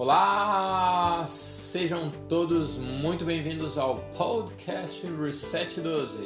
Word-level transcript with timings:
Olá, 0.00 1.26
sejam 1.28 2.10
todos 2.26 2.70
muito 2.78 3.22
bem-vindos 3.22 3.76
ao 3.76 3.96
podcast 4.16 5.06
Reset 5.06 5.78
12. 5.78 6.16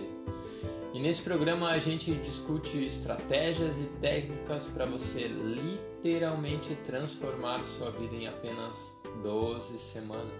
E 0.94 1.00
nesse 1.00 1.20
programa 1.22 1.70
a 1.70 1.78
gente 1.80 2.14
discute 2.14 2.86
estratégias 2.86 3.76
e 3.76 4.00
técnicas 4.00 4.64
para 4.66 4.86
você 4.86 5.26
literalmente 5.26 6.76
transformar 6.86 7.64
sua 7.64 7.90
vida 7.90 8.14
em 8.14 8.28
apenas 8.28 8.76
12 9.24 9.76
semanas. 9.80 10.30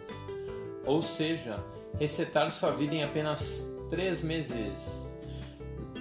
Ou 0.86 1.02
seja, 1.02 1.58
resetar 1.98 2.48
sua 2.52 2.70
vida 2.70 2.94
em 2.94 3.02
apenas 3.02 3.66
3 3.90 4.22
meses. 4.22 4.72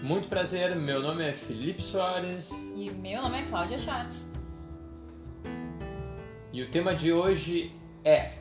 Muito 0.04 0.28
prazer, 0.28 0.76
meu 0.76 1.02
nome 1.02 1.24
é 1.24 1.32
Felipe 1.32 1.82
Soares. 1.82 2.52
E 2.76 2.92
meu 2.92 3.24
nome 3.24 3.40
é 3.40 3.42
Cláudia 3.48 3.80
Schatz. 3.80 4.33
E 6.54 6.62
o 6.62 6.70
tema 6.70 6.94
de 6.94 7.12
hoje 7.12 7.72
é 8.06 8.34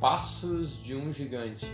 Passos 0.00 0.80
de 0.84 0.94
um 0.94 1.12
Gigante. 1.12 1.66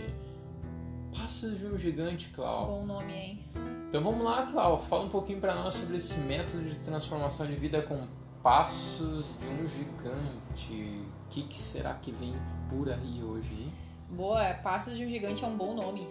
Passos 1.15 1.59
de 1.59 1.67
um 1.67 1.77
Gigante, 1.77 2.29
Clau. 2.29 2.65
Bom 2.65 2.85
nome, 2.87 3.13
hein? 3.13 3.39
Então 3.87 4.03
vamos 4.03 4.23
lá, 4.23 4.47
Clau. 4.47 4.81
Fala 4.89 5.03
um 5.03 5.09
pouquinho 5.09 5.39
para 5.39 5.53
nós 5.53 5.75
sobre 5.75 5.97
esse 5.97 6.15
método 6.21 6.67
de 6.67 6.77
transformação 6.77 7.45
de 7.45 7.53
vida 7.53 7.83
com 7.83 8.07
passos 8.41 9.25
de 9.39 9.45
um 9.45 9.67
gigante. 9.67 11.05
O 11.27 11.29
que, 11.29 11.43
que 11.43 11.59
será 11.59 11.93
que 11.93 12.11
vem 12.11 12.33
por 12.71 12.91
aí 12.91 13.21
hoje? 13.23 13.71
Boa, 14.09 14.55
Passos 14.63 14.97
de 14.97 15.05
um 15.05 15.09
Gigante 15.11 15.43
é 15.43 15.47
um 15.47 15.55
bom 15.55 15.75
nome. 15.75 16.07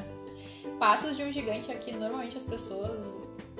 Passos 0.80 1.18
de 1.18 1.22
um 1.22 1.30
Gigante 1.30 1.70
é 1.70 1.74
que 1.74 1.92
normalmente 1.92 2.38
as 2.38 2.44
pessoas, 2.44 2.98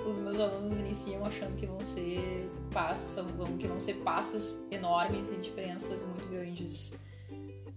os 0.07 0.19
meus 0.19 0.39
alunos 0.39 0.79
iniciam 0.79 1.25
achando 1.25 1.59
que 1.59 1.67
vão 1.67 1.83
ser 1.85 2.49
passos, 2.73 3.25
vão, 3.37 3.57
que 3.57 3.67
vão 3.67 3.79
ser 3.79 3.95
passos 3.97 4.61
enormes 4.71 5.31
e 5.31 5.37
diferenças 5.37 6.03
muito 6.03 6.29
grandes 6.29 6.93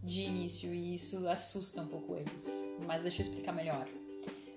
de 0.04 0.22
início 0.22 0.74
e 0.74 0.96
isso 0.96 1.28
assusta 1.28 1.82
um 1.82 1.88
pouco 1.88 2.16
eles. 2.16 2.46
Mas 2.86 3.02
deixa 3.02 3.22
eu 3.22 3.26
explicar 3.26 3.54
melhor. 3.54 3.86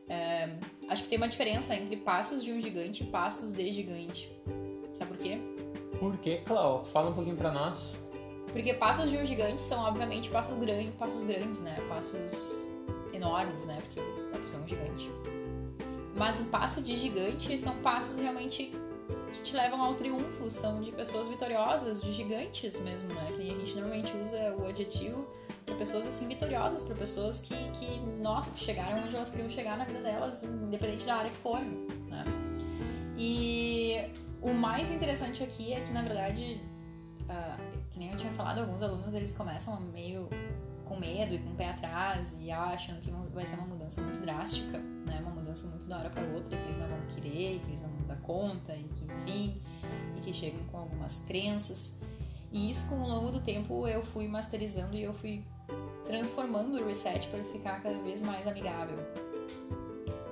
É, 0.08 0.48
acho 0.88 1.02
que 1.02 1.08
tem 1.08 1.18
uma 1.18 1.28
diferença 1.28 1.74
entre 1.74 1.96
passos 1.96 2.42
de 2.42 2.52
um 2.52 2.60
gigante 2.60 3.02
e 3.02 3.06
passos 3.06 3.52
de 3.52 3.72
gigante. 3.72 4.30
Sabe 4.94 5.12
por 5.12 5.18
quê? 5.18 5.38
Por 5.98 6.16
que, 6.18 6.38
Clau? 6.38 6.84
Fala 6.86 7.10
um 7.10 7.14
pouquinho 7.14 7.36
para 7.36 7.52
nós. 7.52 7.78
Porque 8.52 8.72
passos 8.72 9.10
de 9.10 9.16
um 9.16 9.26
gigante 9.26 9.60
são, 9.60 9.80
obviamente, 9.84 10.30
passos, 10.30 10.58
grandes, 10.58 10.94
passos 10.94 11.24
grandes, 11.24 11.60
né? 11.60 11.76
Passos 11.88 12.66
enormes, 13.12 13.64
né? 13.66 13.78
Porque 13.82 14.00
a 14.34 14.38
pessoa 14.38 14.62
é 14.62 14.64
um 14.64 14.68
gigante. 14.68 15.37
Mas 16.18 16.40
o 16.40 16.44
passo 16.46 16.82
de 16.82 16.96
gigante 16.96 17.58
são 17.58 17.74
passos 17.76 18.16
realmente 18.16 18.72
que 19.32 19.42
te 19.42 19.54
levam 19.54 19.80
ao 19.80 19.94
triunfo, 19.94 20.50
são 20.50 20.80
de 20.80 20.90
pessoas 20.92 21.28
vitoriosas, 21.28 22.02
de 22.02 22.12
gigantes 22.12 22.80
mesmo, 22.80 23.08
né? 23.14 23.26
Que 23.36 23.50
a 23.50 23.54
gente 23.54 23.74
normalmente 23.74 24.12
usa 24.16 24.54
o 24.58 24.68
adjetivo 24.68 25.24
para 25.64 25.76
pessoas 25.76 26.06
assim 26.06 26.26
vitoriosas, 26.26 26.82
para 26.82 26.96
pessoas 26.96 27.40
que, 27.40 27.54
que, 27.78 28.00
nossa, 28.20 28.50
chegaram 28.56 29.04
onde 29.04 29.14
elas 29.14 29.30
queriam 29.30 29.50
chegar 29.50 29.76
na 29.78 29.84
vida 29.84 30.00
delas, 30.00 30.42
independente 30.42 31.06
da 31.06 31.16
área 31.16 31.30
que 31.30 31.36
forem, 31.36 31.68
né? 32.08 32.24
E 33.16 33.96
o 34.42 34.52
mais 34.52 34.90
interessante 34.90 35.42
aqui 35.42 35.72
é 35.72 35.80
que, 35.80 35.92
na 35.92 36.02
verdade, 36.02 36.60
uh, 37.24 37.92
que 37.92 37.98
nem 37.98 38.10
eu 38.10 38.16
tinha 38.16 38.32
falado, 38.32 38.60
alguns 38.60 38.82
alunos 38.82 39.14
eles 39.14 39.36
começam 39.36 39.80
meio 39.92 40.28
com 40.88 40.96
medo 40.96 41.34
e 41.34 41.38
com 41.38 41.50
o 41.50 41.54
pé 41.56 41.70
atrás 41.70 42.34
e 42.40 42.50
acham 42.50 42.96
que 43.00 43.10
vai 43.32 43.46
ser 43.46 43.54
uma 43.56 43.66
mudança 43.66 44.00
muito 44.00 44.20
drástica, 44.22 44.78
né? 44.78 45.18
Uma 45.20 45.32
mudança 45.32 45.66
muito 45.68 45.86
da 45.86 45.98
hora 45.98 46.10
para 46.10 46.22
outra, 46.22 46.56
que 46.56 46.64
eles 46.64 46.78
não 46.78 46.88
vão 46.88 47.00
querer, 47.14 47.60
que 47.60 47.70
eles 47.70 47.82
não 47.82 47.90
vão 47.90 48.06
dar 48.06 48.20
conta 48.22 48.74
e 48.74 48.82
que 48.82 49.04
enfim, 49.04 49.60
e 50.16 50.20
que 50.20 50.32
chegam 50.32 50.60
com 50.70 50.78
algumas 50.78 51.18
crenças. 51.26 51.96
E 52.50 52.70
isso 52.70 52.86
com 52.88 52.96
o 52.96 53.06
longo 53.06 53.30
do 53.30 53.40
tempo 53.40 53.86
eu 53.86 54.02
fui 54.02 54.26
masterizando 54.26 54.96
e 54.96 55.02
eu 55.02 55.12
fui 55.12 55.44
transformando 56.06 56.80
o 56.80 56.86
reset 56.86 57.28
para 57.28 57.38
ele 57.38 57.52
ficar 57.52 57.82
cada 57.82 57.98
vez 57.98 58.22
mais 58.22 58.46
amigável. 58.46 58.96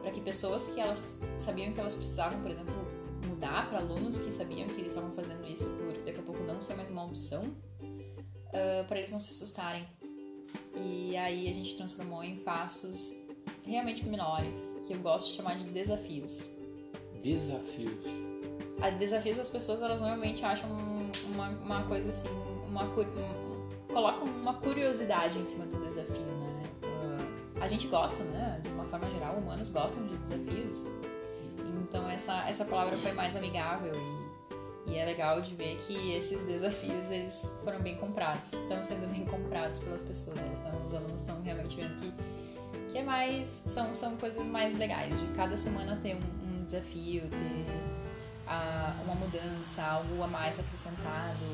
Para 0.02 0.10
que 0.10 0.20
pessoas 0.20 0.66
que 0.66 0.80
elas 0.80 1.18
sabiam 1.38 1.72
que 1.72 1.80
elas 1.80 1.94
precisavam, 1.94 2.40
por 2.40 2.50
exemplo, 2.50 2.74
mudar 3.28 3.68
para 3.68 3.80
alunos 3.80 4.18
que 4.18 4.32
sabiam 4.32 4.66
que 4.68 4.80
eles 4.80 4.92
estavam 4.92 5.10
fazendo 5.14 5.46
isso 5.46 5.68
por 5.68 5.92
daqui 6.04 6.18
a 6.18 6.22
pouco 6.22 6.42
não 6.44 6.62
ser 6.62 6.74
mais 6.74 6.88
uma 6.88 7.04
opção, 7.04 7.42
uh, 7.42 8.84
para 8.88 8.98
eles 8.98 9.10
não 9.10 9.20
se 9.20 9.30
assustarem. 9.30 9.84
E 10.76 11.16
aí 11.16 11.48
a 11.48 11.54
gente 11.54 11.76
transformou 11.76 12.22
em 12.22 12.36
passos 12.36 13.14
realmente 13.64 14.06
menores, 14.06 14.72
que 14.86 14.94
eu 14.94 14.98
gosto 15.00 15.30
de 15.30 15.36
chamar 15.36 15.56
de 15.56 15.64
desafios. 15.70 16.46
Desafios. 17.22 17.98
A 18.80 18.90
desafios 18.90 19.38
as 19.38 19.48
pessoas 19.48 19.80
elas 19.82 20.00
normalmente 20.00 20.44
acham 20.44 20.68
uma, 21.32 21.48
uma 21.48 21.82
coisa 21.84 22.10
assim, 22.10 22.28
uma, 22.68 22.84
um, 22.84 23.86
colocam 23.92 24.24
uma 24.24 24.54
curiosidade 24.54 25.38
em 25.38 25.46
cima 25.46 25.64
do 25.66 25.78
desafio, 25.88 26.26
né? 26.26 26.70
Uh, 26.82 27.62
a 27.62 27.68
gente 27.68 27.86
gosta, 27.86 28.22
né? 28.24 28.60
De 28.62 28.68
uma 28.68 28.84
forma 28.84 29.10
geral, 29.10 29.36
humanos 29.36 29.70
gostam 29.70 30.06
de 30.06 30.16
desafios. 30.18 30.86
Então 31.82 32.08
essa, 32.10 32.48
essa 32.48 32.64
palavra 32.64 32.98
foi 32.98 33.12
mais 33.12 33.34
amigável 33.34 33.92
e, 34.96 34.98
é 34.98 35.04
legal 35.04 35.40
de 35.40 35.54
ver 35.54 35.76
que 35.86 36.12
esses 36.12 36.44
desafios 36.46 37.10
eles 37.10 37.34
foram 37.62 37.80
bem 37.80 37.96
comprados, 37.96 38.52
estão 38.52 38.82
sendo 38.82 39.10
bem 39.10 39.24
comprados 39.24 39.78
pelas 39.80 40.00
pessoas. 40.02 40.38
Então, 40.38 40.86
os 40.86 40.94
alunos 40.94 41.20
estão 41.20 41.42
realmente 41.42 41.76
vendo 41.76 42.00
que, 42.00 42.92
que 42.92 42.98
é 42.98 43.02
mais 43.02 43.62
são, 43.66 43.94
são 43.94 44.16
coisas 44.16 44.44
mais 44.46 44.76
legais 44.78 45.18
de 45.18 45.26
cada 45.34 45.56
semana 45.56 45.98
ter 46.02 46.14
um, 46.16 46.18
um 46.18 46.64
desafio, 46.64 47.22
ter 47.22 48.46
a, 48.46 48.94
uma 49.04 49.14
mudança, 49.14 49.82
algo 49.82 50.22
a 50.22 50.26
mais 50.26 50.58
acrescentado 50.58 51.44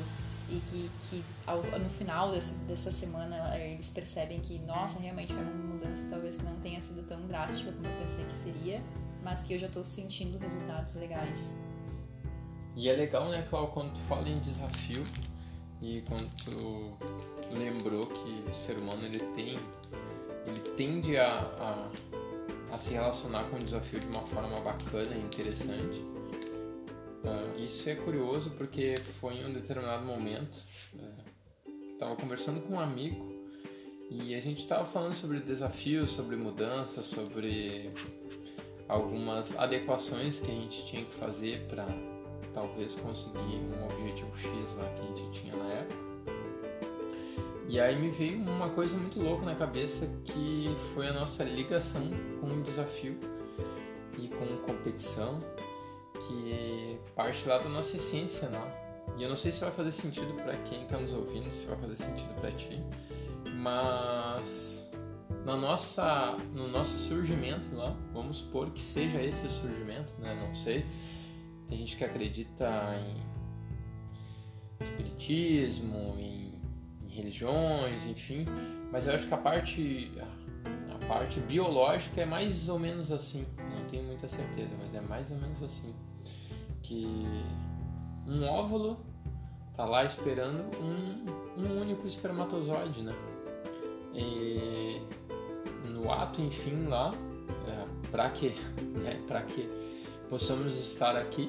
e 0.49 0.59
que, 0.69 0.91
que 1.09 1.23
ao, 1.47 1.61
no 1.63 1.89
final 1.89 2.31
desse, 2.31 2.53
dessa 2.65 2.91
semana 2.91 3.57
eles 3.57 3.89
percebem 3.89 4.39
que, 4.41 4.59
nossa, 4.59 4.99
realmente 4.99 5.33
foi 5.33 5.41
uma 5.41 5.73
mudança 5.73 6.03
talvez 6.09 6.37
que 6.37 6.43
não 6.43 6.55
tenha 6.59 6.81
sido 6.81 7.05
tão 7.07 7.19
drástica 7.27 7.71
como 7.71 7.87
eu 7.87 7.93
pensei 8.01 8.25
que 8.25 8.35
seria, 8.35 8.81
mas 9.23 9.41
que 9.41 9.53
eu 9.53 9.59
já 9.59 9.67
estou 9.67 9.83
sentindo 9.83 10.37
resultados 10.37 10.95
legais. 10.95 11.55
E 12.75 12.89
é 12.89 12.93
legal, 12.93 13.29
né, 13.29 13.45
Clau, 13.49 13.67
quando 13.67 13.93
tu 13.93 13.99
fala 14.07 14.27
em 14.27 14.39
desafio 14.39 15.03
e 15.81 16.01
quando 16.07 16.29
tu 16.43 16.97
lembrou 17.55 18.07
que 18.07 18.49
o 18.49 18.55
ser 18.55 18.77
humano 18.77 19.05
ele 19.05 19.19
tem, 19.35 19.59
ele 20.47 20.59
tende 20.75 21.17
a, 21.17 21.27
a, 21.29 21.89
a 22.73 22.77
se 22.77 22.91
relacionar 22.91 23.43
com 23.49 23.57
o 23.57 23.59
desafio 23.59 23.99
de 23.99 24.07
uma 24.07 24.21
forma 24.21 24.59
bacana 24.61 25.15
e 25.15 25.19
interessante. 25.19 25.99
Uh, 27.23 27.63
isso 27.63 27.89
é 27.89 27.95
curioso 27.95 28.49
porque 28.51 28.95
foi 29.21 29.35
em 29.35 29.45
um 29.45 29.53
determinado 29.53 30.03
momento, 30.03 30.57
uh, 30.95 31.93
estava 31.93 32.15
conversando 32.15 32.59
com 32.61 32.73
um 32.73 32.79
amigo 32.79 33.33
e 34.09 34.35
a 34.35 34.41
gente 34.41 34.59
estava 34.59 34.85
falando 34.85 35.15
sobre 35.15 35.39
desafios, 35.39 36.09
sobre 36.11 36.35
mudanças, 36.35 37.05
sobre 37.05 37.91
algumas 38.89 39.55
adequações 39.57 40.39
que 40.39 40.51
a 40.51 40.53
gente 40.53 40.85
tinha 40.87 41.05
que 41.05 41.13
fazer 41.13 41.65
para 41.67 41.85
talvez 42.53 42.95
conseguir 42.95 43.37
um 43.39 43.85
objetivo 43.85 44.37
X 44.37 44.49
lá 44.77 44.85
que 44.85 45.01
a 45.01 45.17
gente 45.17 45.41
tinha 45.41 45.55
na 45.55 45.73
época. 45.73 46.03
E 47.67 47.79
aí 47.79 47.99
me 47.99 48.09
veio 48.09 48.37
uma 48.37 48.69
coisa 48.69 48.95
muito 48.95 49.19
louca 49.19 49.45
na 49.45 49.55
cabeça 49.55 50.05
que 50.25 50.75
foi 50.93 51.07
a 51.07 51.13
nossa 51.13 51.43
ligação 51.43 52.03
com 52.39 52.47
o 52.47 52.63
desafio 52.63 53.17
e 54.19 54.27
com 54.27 54.45
competição 54.65 55.41
que 56.27 56.99
parte 57.15 57.47
lá 57.47 57.57
da 57.57 57.69
nossa 57.69 57.97
essência? 57.97 58.47
Né? 58.47 58.61
E 59.17 59.23
eu 59.23 59.29
não 59.29 59.35
sei 59.35 59.51
se 59.51 59.61
vai 59.61 59.71
fazer 59.71 59.91
sentido 59.91 60.33
para 60.35 60.55
quem 60.69 60.83
está 60.83 60.97
nos 60.97 61.11
ouvindo, 61.13 61.49
se 61.51 61.65
vai 61.65 61.77
fazer 61.77 61.95
sentido 61.95 62.39
para 62.39 62.51
ti, 62.51 62.79
mas 63.55 64.91
na 65.45 65.57
nossa, 65.57 66.37
no 66.53 66.67
nosso 66.69 66.97
surgimento 66.97 67.75
lá, 67.75 67.93
vamos 68.13 68.37
supor 68.37 68.69
que 68.69 68.81
seja 68.81 69.21
esse 69.21 69.45
o 69.45 69.51
surgimento, 69.51 70.11
né? 70.19 70.37
Não 70.47 70.55
sei. 70.55 70.85
Tem 71.73 71.79
gente 71.79 71.97
que 71.97 72.03
acredita 72.03 72.69
em 72.99 74.85
espiritismo, 74.85 76.15
em, 76.19 76.53
em 77.03 77.09
religiões, 77.09 78.03
enfim, 78.03 78.45
mas 78.91 79.07
eu 79.07 79.15
acho 79.15 79.27
que 79.27 79.33
a 79.33 79.37
parte 79.37 80.11
a 80.93 81.05
parte 81.07 81.39
biológica 81.39 82.21
é 82.21 82.25
mais 82.25 82.69
ou 82.69 82.77
menos 82.77 83.11
assim. 83.11 83.43
Não 83.57 83.89
tenho 83.89 84.03
muita 84.03 84.29
certeza, 84.29 84.69
mas 84.77 84.93
é 84.93 85.01
mais 85.01 85.31
ou 85.31 85.37
menos 85.37 85.63
assim 85.63 85.91
que 86.83 87.07
um 88.27 88.43
óvulo 88.45 88.95
tá 89.75 89.83
lá 89.83 90.05
esperando 90.05 90.61
um, 90.77 91.59
um 91.59 91.81
único 91.81 92.07
espermatozoide, 92.07 93.01
né? 93.01 93.15
E 94.13 95.01
no 95.89 96.11
ato, 96.11 96.39
enfim, 96.39 96.85
lá, 96.85 97.11
é, 97.67 98.09
para 98.11 98.29
que, 98.29 98.49
né, 99.01 99.19
para 99.27 99.41
que 99.41 99.67
possamos 100.29 100.75
estar 100.75 101.15
aqui, 101.15 101.47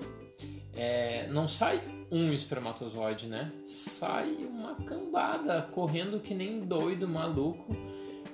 é, 0.76 1.26
não 1.30 1.48
sai 1.48 1.80
um 2.10 2.32
espermatozoide, 2.32 3.26
né? 3.26 3.50
Sai 3.68 4.34
uma 4.48 4.74
cambada 4.74 5.62
correndo 5.72 6.20
que 6.20 6.34
nem 6.34 6.60
doido, 6.60 7.08
maluco, 7.08 7.74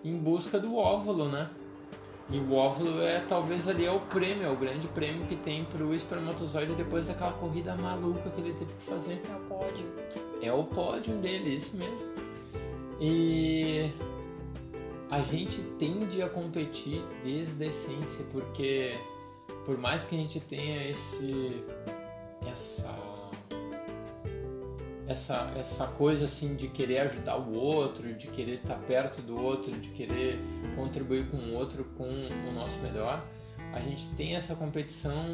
em 0.05 0.17
busca 0.17 0.59
do 0.59 0.77
óvulo, 0.77 1.29
né? 1.29 1.49
E 2.31 2.39
o 2.39 2.55
óvulo 2.55 3.03
é 3.03 3.25
talvez 3.29 3.67
ali 3.67 3.85
é 3.85 3.91
o 3.91 3.99
prêmio, 3.99 4.47
é 4.47 4.51
o 4.51 4.57
grande 4.57 4.87
prêmio 4.89 5.27
que 5.27 5.37
tem 5.37 5.65
pro 5.65 5.95
espermatozoide 5.95 6.75
depois 6.75 7.07
daquela 7.07 7.33
corrida 7.33 7.75
maluca 7.75 8.31
que 8.31 8.41
ele 8.41 8.53
teve 8.53 8.73
que 8.73 8.91
fazer. 8.91 9.21
É 9.29 9.35
o 9.35 9.49
pódio. 9.49 9.87
É 10.43 10.53
o 10.53 10.65
pódio 10.65 11.17
dele, 11.17 11.57
isso 11.57 11.77
mesmo. 11.77 11.99
E 13.01 13.91
a 15.11 15.21
gente 15.23 15.61
tende 15.79 16.23
a 16.23 16.29
competir 16.29 17.03
desde 17.25 17.65
a 17.65 17.67
essência, 17.67 18.25
porque 18.31 18.95
por 19.67 19.77
mais 19.77 20.05
que 20.05 20.15
a 20.15 20.19
gente 20.19 20.39
tenha 20.39 20.89
esse 20.89 21.65
essa 22.47 23.31
essa 25.09 25.53
essa 25.57 25.87
coisa 25.87 26.27
assim 26.27 26.55
de 26.55 26.69
querer 26.69 27.01
ajudar 27.01 27.37
o 27.37 27.55
outro, 27.55 28.15
de 28.15 28.29
querer 28.29 28.57
estar 28.57 28.77
perto 28.87 29.21
do 29.23 29.37
outro, 29.41 29.73
de 29.73 29.89
querer 29.91 30.39
contribuir 30.77 31.29
com 31.31 31.37
o 31.37 31.55
outro 31.55 31.85
com 31.97 32.05
o 32.05 32.53
nosso 32.55 32.79
melhor, 32.81 33.23
a 33.73 33.81
gente 33.81 34.07
tem 34.17 34.37
essa 34.37 34.55
competição 34.55 35.25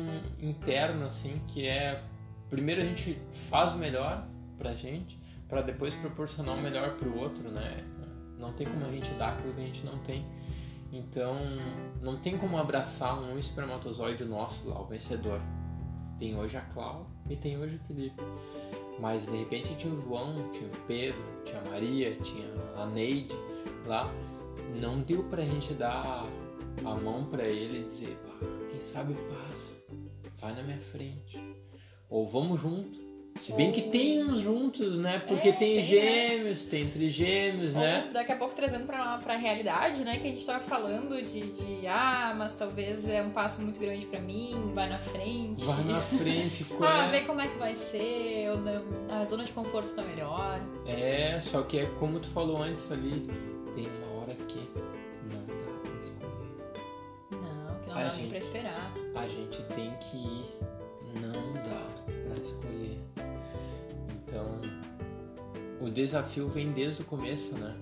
interna 0.40 1.06
assim 1.06 1.40
que 1.48 1.66
é 1.66 2.00
primeiro 2.48 2.80
a 2.80 2.84
gente 2.84 3.18
faz 3.50 3.72
o 3.72 3.76
melhor 3.76 4.26
pra 4.58 4.74
gente, 4.74 5.18
para 5.48 5.62
depois 5.62 5.94
proporcionar 5.94 6.54
o 6.54 6.60
melhor 6.60 6.96
pro 6.96 7.18
outro, 7.18 7.48
né? 7.50 7.84
Não 8.38 8.52
tem 8.52 8.66
como 8.66 8.84
a 8.84 8.90
gente 8.90 9.08
dar 9.14 9.32
aquilo 9.32 9.54
que 9.54 9.60
a 9.60 9.64
gente 9.64 9.84
não 9.84 9.98
tem. 9.98 10.24
Então, 10.92 11.36
não 12.00 12.16
tem 12.16 12.38
como 12.38 12.56
abraçar 12.58 13.18
um 13.18 13.38
espermatozoide 13.38 14.24
nosso 14.24 14.68
lá, 14.68 14.80
o 14.80 14.86
vencedor. 14.86 15.40
Tem 16.18 16.36
hoje 16.36 16.56
a 16.56 16.60
Clau 16.60 17.06
e 17.28 17.36
tem 17.36 17.58
hoje 17.58 17.76
o 17.76 17.86
Felipe. 17.86 18.20
Mas 18.98 19.26
de 19.26 19.36
repente 19.36 19.76
tinha 19.76 19.92
o 19.92 20.02
João, 20.02 20.32
tinha 20.52 20.68
o 20.68 20.86
Pedro, 20.86 21.22
tinha 21.44 21.60
a 21.60 21.70
Maria, 21.70 22.16
tinha 22.16 22.48
a 22.76 22.86
Neide 22.86 23.34
lá. 23.86 24.10
Não 24.80 25.00
deu 25.00 25.22
pra 25.24 25.42
gente 25.42 25.74
dar 25.74 26.24
a 26.84 26.94
mão 26.94 27.24
para 27.26 27.44
ele 27.44 27.80
e 27.80 27.90
dizer, 27.90 28.16
ah, 28.28 28.68
quem 28.70 28.80
sabe 28.80 29.14
passa, 29.14 29.96
vai 30.40 30.54
na 30.54 30.62
minha 30.62 30.80
frente. 30.90 31.38
Ou 32.08 32.28
vamos 32.28 32.60
junto. 32.60 32.95
Se 33.40 33.52
bem 33.52 33.70
que 33.72 33.82
tem 33.82 34.24
uns 34.24 34.40
juntos, 34.40 34.96
né? 34.96 35.22
Porque 35.26 35.48
É, 35.50 35.52
tem, 35.52 35.76
tem, 35.76 35.84
gêmeos, 35.84 36.64
tem 36.64 36.88
trigêmeos, 36.88 37.72
né? 37.74 38.08
Daqui 38.12 38.32
a 38.32 38.36
pouco 38.36 38.54
trazendo 38.54 38.86
pra, 38.86 39.18
pra 39.18 39.36
realidade, 39.36 40.02
né? 40.02 40.18
Que 40.18 40.28
a 40.28 40.30
gente 40.32 40.44
tava 40.44 40.60
falando 40.64 41.14
de, 41.22 41.40
de, 41.52 41.86
ah, 41.86 42.34
mas 42.36 42.52
talvez 42.52 43.08
é 43.08 43.22
um 43.22 43.30
passo 43.30 43.60
muito 43.62 43.78
grande 43.78 44.06
pra 44.06 44.18
mim, 44.20 44.72
vai 44.74 44.88
na 44.88 44.98
frente. 44.98 45.64
Vai 45.64 45.84
na 45.84 46.00
frente, 46.18 46.64
qual 46.64 46.90
Ah, 46.90 47.06
vê 47.06 47.20
como 47.20 47.40
é 47.40 47.46
que 47.48 47.58
vai 47.58 47.76
ser, 47.76 48.48
a 49.10 49.24
zona 49.24 49.44
de 49.44 49.52
conforto 49.52 49.94
tá 49.94 50.02
melhor. 50.02 50.60
É, 50.86 51.40
só 51.42 51.62
que 51.62 51.78
é 51.78 51.86
como 52.00 52.18
tu 52.20 52.28
falou 52.28 52.62
antes 52.62 52.90
ali, 52.90 53.28
tem 53.74 53.86
uma 53.86 54.22
hora 54.22 54.34
que 54.34 54.58
não 55.24 55.46
dá 55.46 55.80
pra 55.82 55.90
escolher. 56.02 56.72
Não, 57.30 57.80
que 57.80 57.88
não 57.90 57.96
A 57.96 58.02
dá 58.04 58.08
gente- 58.10 58.28
pra 58.28 58.38
esperar. 58.38 58.92
A 59.14 59.28
gente 59.28 59.62
tem 59.74 59.90
que 60.10 60.16
ir, 60.16 61.20
não 61.20 61.52
dá 61.54 61.75
desafio 65.96 66.48
vem 66.50 66.72
desde 66.72 67.00
o 67.00 67.04
começo, 67.06 67.54
né? 67.54 67.74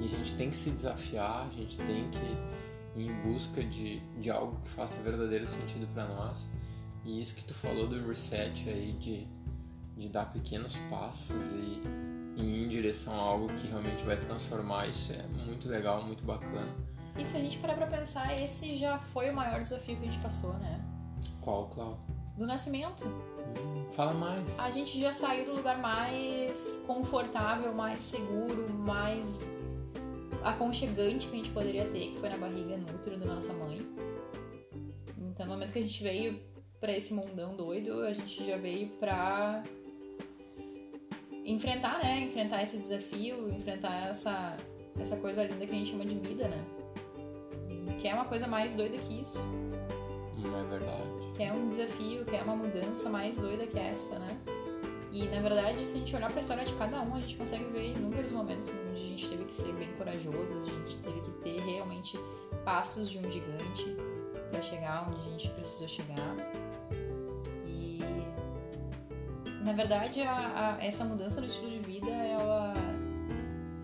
E 0.00 0.04
a 0.04 0.08
gente 0.08 0.34
tem 0.34 0.50
que 0.50 0.56
se 0.56 0.70
desafiar, 0.70 1.46
a 1.46 1.54
gente 1.56 1.76
tem 1.76 2.10
que 2.10 3.00
ir 3.00 3.06
em 3.06 3.12
busca 3.22 3.62
de, 3.62 4.00
de 4.20 4.30
algo 4.30 4.60
que 4.62 4.70
faça 4.70 5.00
verdadeiro 5.02 5.46
sentido 5.46 5.86
pra 5.94 6.04
nós. 6.06 6.38
E 7.04 7.22
isso 7.22 7.36
que 7.36 7.44
tu 7.44 7.54
falou 7.54 7.86
do 7.86 8.04
reset 8.08 8.68
aí, 8.68 8.92
de, 9.00 9.26
de 9.96 10.08
dar 10.08 10.32
pequenos 10.32 10.76
passos 10.90 11.30
e, 11.30 11.82
e 12.36 12.42
ir 12.42 12.64
em 12.64 12.68
direção 12.68 13.14
a 13.14 13.22
algo 13.22 13.46
que 13.46 13.68
realmente 13.68 14.02
vai 14.02 14.16
transformar, 14.16 14.88
isso 14.88 15.12
é 15.12 15.22
muito 15.46 15.68
legal, 15.68 16.02
muito 16.02 16.24
bacana. 16.24 16.68
E 17.16 17.24
se 17.24 17.36
a 17.36 17.40
gente 17.40 17.58
parar 17.58 17.74
pra 17.74 17.86
pensar, 17.86 18.42
esse 18.42 18.76
já 18.76 18.98
foi 18.98 19.30
o 19.30 19.36
maior 19.36 19.62
desafio 19.62 19.96
que 19.96 20.08
a 20.08 20.10
gente 20.10 20.20
passou, 20.20 20.52
né? 20.54 20.80
Qual, 21.40 21.68
Clau? 21.68 21.96
Do 22.36 22.46
nascimento. 22.46 23.04
Fala 23.94 24.14
mais. 24.14 24.42
A 24.58 24.70
gente 24.70 24.98
já 25.00 25.12
saiu 25.12 25.46
do 25.46 25.56
lugar 25.56 25.78
mais 25.78 26.80
confortável, 26.86 27.74
mais 27.74 28.00
seguro, 28.00 28.70
mais 28.70 29.52
aconchegante 30.42 31.26
que 31.26 31.34
a 31.34 31.38
gente 31.38 31.50
poderia 31.50 31.84
ter, 31.86 32.12
que 32.12 32.18
foi 32.18 32.28
na 32.28 32.36
barriga 32.36 32.76
no 32.76 32.94
útero 32.94 33.18
da 33.18 33.26
nossa 33.26 33.52
mãe. 33.52 33.80
Então, 35.18 35.46
no 35.46 35.52
momento 35.52 35.72
que 35.72 35.78
a 35.78 35.82
gente 35.82 36.02
veio 36.02 36.38
pra 36.80 36.96
esse 36.96 37.12
mundão 37.12 37.54
doido, 37.54 38.02
a 38.02 38.12
gente 38.12 38.44
já 38.46 38.56
veio 38.56 38.88
pra 38.98 39.62
enfrentar, 41.44 42.02
né? 42.02 42.20
Enfrentar 42.20 42.62
esse 42.62 42.78
desafio, 42.78 43.48
enfrentar 43.52 44.10
essa, 44.10 44.56
essa 45.00 45.16
coisa 45.16 45.44
linda 45.44 45.66
que 45.66 45.72
a 45.72 45.78
gente 45.78 45.90
chama 45.90 46.04
de 46.04 46.14
vida, 46.14 46.48
né? 46.48 46.64
Que 48.00 48.08
é 48.08 48.14
uma 48.14 48.24
coisa 48.24 48.46
mais 48.46 48.74
doida 48.74 48.96
que 48.98 49.20
isso. 49.20 49.38
Não 50.38 50.58
é 50.58 50.62
verdade. 50.64 51.21
Que 51.36 51.44
é 51.44 51.52
um 51.52 51.68
desafio, 51.70 52.24
que 52.24 52.36
é 52.36 52.42
uma 52.42 52.56
mudança 52.56 53.08
mais 53.08 53.38
doida 53.38 53.66
que 53.66 53.78
essa, 53.78 54.18
né? 54.18 54.36
E 55.12 55.26
na 55.26 55.40
verdade, 55.40 55.86
se 55.86 55.96
a 55.96 56.00
gente 56.00 56.16
olhar 56.16 56.30
pra 56.30 56.40
história 56.40 56.64
de 56.64 56.72
cada 56.74 57.00
um, 57.02 57.14
a 57.14 57.20
gente 57.20 57.36
consegue 57.36 57.64
ver 57.64 57.92
inúmeros 57.92 58.32
momentos 58.32 58.70
onde 58.70 58.96
a 58.96 59.08
gente 59.08 59.28
teve 59.28 59.44
que 59.44 59.54
ser 59.54 59.72
bem 59.74 59.88
corajoso, 59.98 60.62
a 60.62 60.64
gente 60.88 60.96
teve 61.02 61.20
que 61.20 61.30
ter 61.42 61.60
realmente 61.60 62.18
passos 62.64 63.10
de 63.10 63.18
um 63.18 63.30
gigante 63.30 63.96
pra 64.50 64.62
chegar 64.62 65.08
onde 65.10 65.20
a 65.20 65.24
gente 65.32 65.48
precisou 65.50 65.88
chegar. 65.88 66.34
E 67.66 68.00
na 69.62 69.72
verdade, 69.72 70.20
a- 70.22 70.76
a- 70.80 70.84
essa 70.84 71.04
mudança 71.04 71.40
no 71.40 71.46
estilo 71.46 71.70
de 71.70 71.78
vida, 71.80 72.10
ela, 72.10 72.74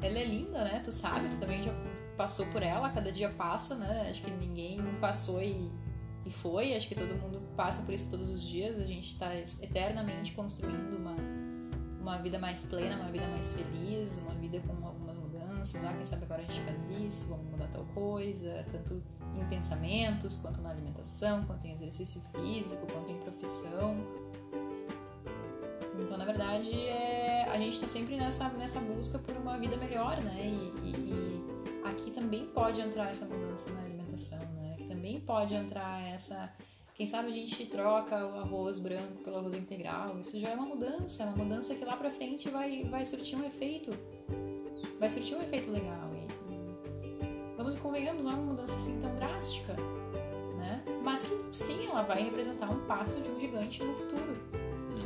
ela 0.02 0.18
é 0.18 0.24
linda, 0.24 0.64
né? 0.64 0.80
Tu 0.84 0.92
sabe, 0.92 1.28
tu 1.28 1.36
também 1.38 1.62
já 1.62 1.72
passou 2.16 2.46
por 2.46 2.62
ela, 2.62 2.88
cada 2.90 3.12
dia 3.12 3.28
passa, 3.28 3.74
né? 3.74 4.08
Acho 4.10 4.22
que 4.22 4.30
ninguém 4.30 4.80
passou 5.00 5.42
e 5.42 5.70
e 6.26 6.30
foi, 6.30 6.74
acho 6.76 6.88
que 6.88 6.94
todo 6.94 7.14
mundo 7.14 7.40
passa 7.56 7.82
por 7.82 7.94
isso 7.94 8.10
todos 8.10 8.28
os 8.28 8.42
dias, 8.42 8.78
a 8.78 8.84
gente 8.84 9.12
está 9.12 9.34
eternamente 9.36 10.32
construindo 10.32 10.96
uma, 10.98 11.14
uma 12.00 12.18
vida 12.18 12.38
mais 12.38 12.62
plena, 12.62 12.96
uma 12.96 13.10
vida 13.10 13.26
mais 13.28 13.52
feliz, 13.52 14.18
uma 14.18 14.34
vida 14.34 14.60
com 14.60 14.86
algumas 14.86 15.16
mudanças, 15.16 15.82
ah, 15.84 15.92
quem 15.96 16.04
sabe 16.06 16.24
agora 16.24 16.42
a 16.42 16.44
gente 16.44 16.60
faz 16.64 16.90
isso, 17.02 17.28
vamos 17.28 17.46
mudar 17.50 17.68
tal 17.68 17.84
coisa, 17.94 18.64
tanto 18.72 19.02
em 19.40 19.44
pensamentos, 19.48 20.36
quanto 20.38 20.60
na 20.60 20.70
alimentação, 20.70 21.44
quanto 21.46 21.66
em 21.66 21.72
exercício 21.72 22.20
físico, 22.34 22.86
quanto 22.92 23.10
em 23.10 23.18
profissão. 23.20 23.96
Então, 26.00 26.16
na 26.16 26.24
verdade, 26.24 26.70
é, 26.70 27.44
a 27.50 27.58
gente 27.58 27.74
está 27.74 27.88
sempre 27.88 28.16
nessa, 28.16 28.48
nessa 28.50 28.78
busca 28.80 29.18
por 29.18 29.36
uma 29.36 29.56
vida 29.58 29.76
melhor, 29.76 30.16
né? 30.22 30.40
E, 30.44 30.88
e- 30.88 30.90
e 30.90 31.88
aqui 31.88 32.10
também 32.12 32.46
pode 32.46 32.80
entrar 32.80 33.10
essa 33.10 33.24
mudança 33.26 33.68
na 33.70 33.80
alimentação, 33.82 34.38
né? 34.38 34.57
Também 35.08 35.20
pode 35.20 35.54
entrar 35.54 36.06
essa. 36.06 36.52
Quem 36.94 37.06
sabe 37.06 37.28
a 37.28 37.32
gente 37.32 37.64
troca 37.64 38.26
o 38.26 38.40
arroz 38.40 38.78
branco 38.78 39.24
pelo 39.24 39.38
arroz 39.38 39.54
integral. 39.54 40.18
Isso 40.20 40.38
já 40.38 40.50
é 40.50 40.54
uma 40.54 40.66
mudança, 40.66 41.22
é 41.22 41.26
uma 41.26 41.36
mudança 41.36 41.74
que 41.74 41.82
lá 41.82 41.96
pra 41.96 42.10
frente 42.10 42.50
vai, 42.50 42.84
vai 42.84 43.06
surtir 43.06 43.38
um 43.38 43.46
efeito. 43.46 43.90
Vai 45.00 45.08
surtir 45.08 45.34
um 45.34 45.40
efeito 45.40 45.70
legal. 45.70 46.10
E, 46.12 47.56
vamos 47.56 47.76
convenhamos, 47.76 48.26
não 48.26 48.32
é 48.32 48.34
uma 48.34 48.52
mudança 48.52 48.74
assim 48.74 49.00
tão 49.00 49.14
drástica, 49.16 49.72
né? 50.58 50.84
Mas 51.02 51.22
que 51.22 51.56
sim, 51.56 51.86
ela 51.86 52.02
vai 52.02 52.24
representar 52.24 52.70
um 52.70 52.86
passo 52.86 53.18
de 53.22 53.30
um 53.30 53.40
gigante 53.40 53.82
no 53.82 53.94
futuro. 53.94 54.36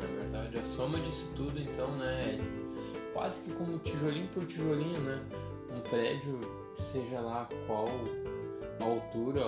Na 0.00 0.07
verdade, 0.09 0.59
a 0.59 0.62
soma 0.65 0.99
disso 0.99 1.29
tudo, 1.37 1.61
então, 1.61 1.87
né, 1.99 2.41
é 2.41 3.12
quase 3.12 3.41
que 3.43 3.53
como 3.53 3.79
tijolinho 3.79 4.26
por 4.35 4.45
tijolinho, 4.47 5.00
né? 5.03 5.25
Um 5.71 5.81
prédio, 5.88 6.41
seja 6.93 7.21
lá 7.21 7.49
qual 7.69 7.87
a 8.81 8.85
altura, 8.85 9.43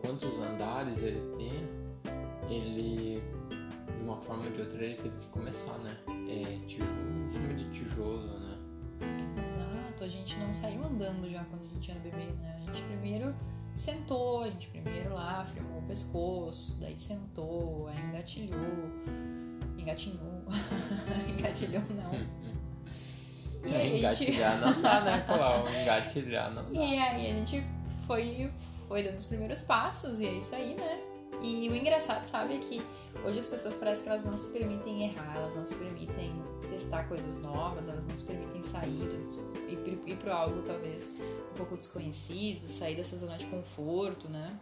quantos 0.00 0.38
andares 0.38 0.96
ele 1.02 1.20
tem, 1.36 2.50
ele, 2.50 3.22
de 3.96 4.02
uma 4.04 4.16
forma 4.16 4.44
ou 4.44 4.50
de 4.50 4.60
outra, 4.62 4.84
ele 4.84 4.94
teve 4.96 5.16
que 5.18 5.28
começar, 5.28 5.78
né? 5.78 5.96
É 6.08 6.66
tijolo 6.66 7.26
em 7.26 7.30
cima 7.32 7.54
de 7.54 7.64
tijolo, 7.72 8.26
né? 8.38 8.58
Exato, 9.38 10.04
a 10.04 10.08
gente 10.08 10.36
não 10.38 10.52
saiu 10.54 10.84
andando 10.84 11.30
já 11.30 11.44
quando 11.44 11.62
a 11.64 11.74
gente 11.74 11.90
era 11.90 12.00
bebê, 12.00 12.16
né? 12.16 12.56
A 12.56 12.66
gente 12.66 12.82
primeiro 12.82 13.34
sentou, 13.76 14.42
a 14.42 14.50
gente 14.50 14.68
primeiro 14.68 15.14
lá 15.14 15.46
firmou 15.54 15.78
o 15.78 15.82
pescoço, 15.86 16.78
daí 16.80 16.96
sentou, 16.98 17.88
aí 17.88 17.98
engatilhou, 18.08 18.60
engatinhou, 19.78 20.42
engatilhou 21.38 21.82
não. 21.90 22.10
E 23.62 23.74
É, 23.74 23.76
aí 23.76 24.06
a 24.06 24.14
gente, 24.14 24.30
engatilhar 24.32 24.58
não 24.58 24.80
dá, 24.80 25.00
né, 25.02 25.24
Clau? 25.26 25.68
Engatilhar 25.68 26.50
não 26.54 26.62
dá. 26.72 26.80
e 26.80 26.98
aí 26.98 27.30
a 27.30 27.34
gente 27.34 27.62
foi, 28.10 28.50
foi 28.88 29.04
dando 29.04 29.18
os 29.18 29.24
primeiros 29.26 29.62
passos 29.62 30.18
e 30.18 30.26
é 30.26 30.32
isso 30.32 30.52
aí, 30.52 30.74
né? 30.74 31.00
E 31.44 31.68
o 31.68 31.76
engraçado, 31.76 32.28
sabe, 32.28 32.56
é 32.56 32.58
que 32.58 32.82
hoje 33.24 33.38
as 33.38 33.46
pessoas 33.46 33.76
parecem 33.76 34.02
que 34.02 34.08
elas 34.08 34.24
não 34.24 34.36
se 34.36 34.50
permitem 34.50 35.04
errar, 35.04 35.36
elas 35.36 35.54
não 35.54 35.64
se 35.64 35.76
permitem 35.76 36.32
testar 36.72 37.04
coisas 37.04 37.40
novas, 37.40 37.86
elas 37.88 38.04
não 38.04 38.16
se 38.16 38.24
permitem 38.24 38.64
sair, 38.64 38.98
do, 38.98 40.08
ir, 40.08 40.16
pro 40.16 40.32
algo 40.32 40.60
talvez 40.62 41.08
um 41.52 41.54
pouco 41.56 41.76
desconhecido, 41.76 42.66
sair 42.66 42.96
dessa 42.96 43.16
zona 43.16 43.38
de 43.38 43.46
conforto, 43.46 44.28
né? 44.28 44.58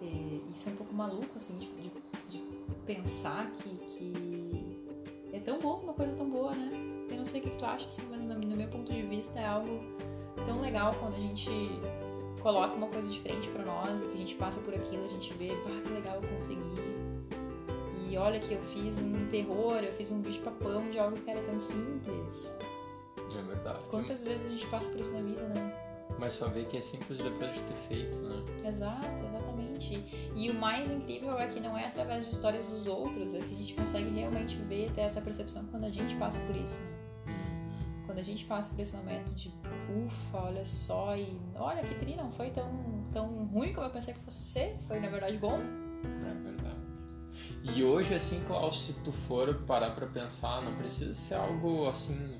E 0.00 0.44
isso 0.54 0.68
é 0.68 0.72
um 0.72 0.76
pouco 0.76 0.94
maluco, 0.94 1.36
assim, 1.36 1.58
de, 1.58 1.66
de- 1.66 1.90
de 2.30 2.74
pensar 2.86 3.50
que, 3.58 3.68
que 3.68 4.86
é 5.32 5.40
tão 5.40 5.58
bom, 5.58 5.80
uma 5.80 5.92
coisa 5.92 6.14
tão 6.14 6.30
boa, 6.30 6.54
né? 6.54 6.70
Eu 7.10 7.16
não 7.16 7.24
sei 7.24 7.40
o 7.40 7.44
que 7.44 7.50
tu 7.50 7.64
acha, 7.64 7.86
assim, 7.86 8.02
mas 8.08 8.22
no 8.22 8.56
meu 8.56 8.68
ponto 8.68 8.92
de 8.92 9.02
vista 9.02 9.36
é 9.40 9.46
algo 9.46 9.80
tão 10.46 10.60
legal 10.60 10.94
quando 10.98 11.14
a 11.14 11.20
gente 11.20 11.50
coloca 12.40 12.74
uma 12.74 12.86
coisa 12.88 13.08
diferente 13.08 13.48
para 13.48 13.64
nós, 13.64 14.02
e 14.02 14.06
que 14.06 14.14
a 14.14 14.16
gente 14.16 14.34
passa 14.36 14.60
por 14.60 14.74
aquilo, 14.74 15.04
a 15.04 15.08
gente 15.08 15.32
vê, 15.34 15.48
pá, 15.48 15.70
que 15.84 15.92
legal 15.92 16.16
eu 16.22 16.28
consegui. 16.28 16.60
E 18.08 18.16
olha 18.16 18.40
que 18.40 18.52
eu 18.52 18.60
fiz 18.62 18.98
um 18.98 19.26
terror, 19.30 19.76
eu 19.76 19.92
fiz 19.92 20.10
um 20.10 20.20
bicho 20.20 20.40
papão 20.40 20.90
de 20.90 20.98
algo 20.98 21.16
que 21.16 21.30
era 21.30 21.40
tão 21.42 21.60
simples. 21.60 22.52
É 23.38 23.42
verdade. 23.42 23.78
Quantas 23.88 24.24
vezes 24.24 24.46
a 24.46 24.48
gente 24.48 24.66
passa 24.66 24.88
por 24.88 25.00
isso 25.00 25.12
na 25.12 25.20
vida, 25.20 25.42
né? 25.42 25.72
Mas 26.18 26.32
só 26.32 26.48
ver 26.48 26.66
que 26.66 26.76
é 26.76 26.80
simples 26.80 27.20
depois 27.20 27.54
de 27.54 27.60
ter 27.60 27.76
feito, 27.88 28.16
né? 28.18 28.68
Exato, 28.68 29.24
exatamente. 29.24 30.04
E 30.34 30.50
o 30.50 30.54
mais 30.54 30.90
incrível 30.90 31.38
é 31.38 31.46
que 31.46 31.60
não 31.60 31.78
é 31.78 31.86
através 31.86 32.26
de 32.26 32.32
histórias 32.32 32.66
dos 32.66 32.86
outros, 32.86 33.32
é 33.34 33.38
que 33.38 33.54
a 33.54 33.56
gente 33.56 33.74
consegue 33.74 34.10
realmente 34.10 34.56
ver, 34.56 34.90
ter 34.90 35.02
essa 35.02 35.20
percepção 35.20 35.64
quando 35.70 35.84
a 35.84 35.90
gente 35.90 36.16
passa 36.16 36.40
por 36.40 36.56
isso. 36.56 36.78
Quando 38.10 38.18
a 38.18 38.24
gente 38.24 38.44
passa 38.44 38.74
por 38.74 38.80
esse 38.80 38.96
momento 38.96 39.32
de 39.36 39.52
ufa, 39.88 40.38
olha 40.38 40.66
só, 40.66 41.16
e 41.16 41.32
olha 41.54 41.80
que 41.80 41.94
tri, 41.94 42.16
não 42.16 42.32
foi 42.32 42.50
tão, 42.50 42.68
tão 43.12 43.44
ruim 43.44 43.72
como 43.72 43.86
eu 43.86 43.90
pensei 43.90 44.12
que 44.12 44.18
fosse 44.18 44.74
foi 44.88 44.98
na 44.98 45.08
verdade 45.08 45.38
bom. 45.38 45.60
É 45.60 46.34
verdade. 46.42 46.76
E 47.62 47.84
hoje, 47.84 48.12
assim, 48.12 48.42
Klaus, 48.48 48.84
se 48.84 48.94
tu 49.04 49.12
for 49.12 49.54
parar 49.64 49.90
pra 49.90 50.08
pensar, 50.08 50.60
não 50.60 50.74
precisa 50.74 51.14
ser 51.14 51.34
algo 51.34 51.88
assim 51.88 52.36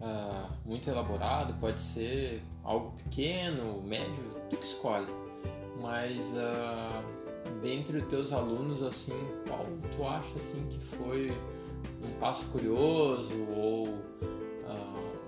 uh, 0.00 0.50
muito 0.64 0.88
elaborado, 0.88 1.52
pode 1.60 1.82
ser 1.82 2.42
algo 2.64 2.96
pequeno, 3.04 3.82
médio, 3.82 4.24
tu 4.48 4.56
que 4.56 4.66
escolhe. 4.66 5.06
Mas 5.82 6.16
uh, 6.28 7.60
dentre 7.60 7.98
os 7.98 8.08
teus 8.08 8.32
alunos, 8.32 8.82
assim, 8.82 9.12
qual 9.46 9.66
tu 9.94 10.06
acha 10.06 10.38
assim 10.38 10.66
que 10.70 10.78
foi 10.96 11.30
um 12.02 12.18
passo 12.18 12.46
curioso 12.46 13.34
ou 13.54 14.08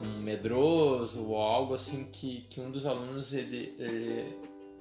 um 0.02 0.21
medroso 0.21 1.25
ou 1.25 1.37
algo 1.37 1.75
assim 1.75 2.04
que, 2.12 2.42
que 2.50 2.61
um 2.61 2.71
dos 2.71 2.87
alunos 2.87 3.33
ele, 3.33 3.75
ele 3.78 4.37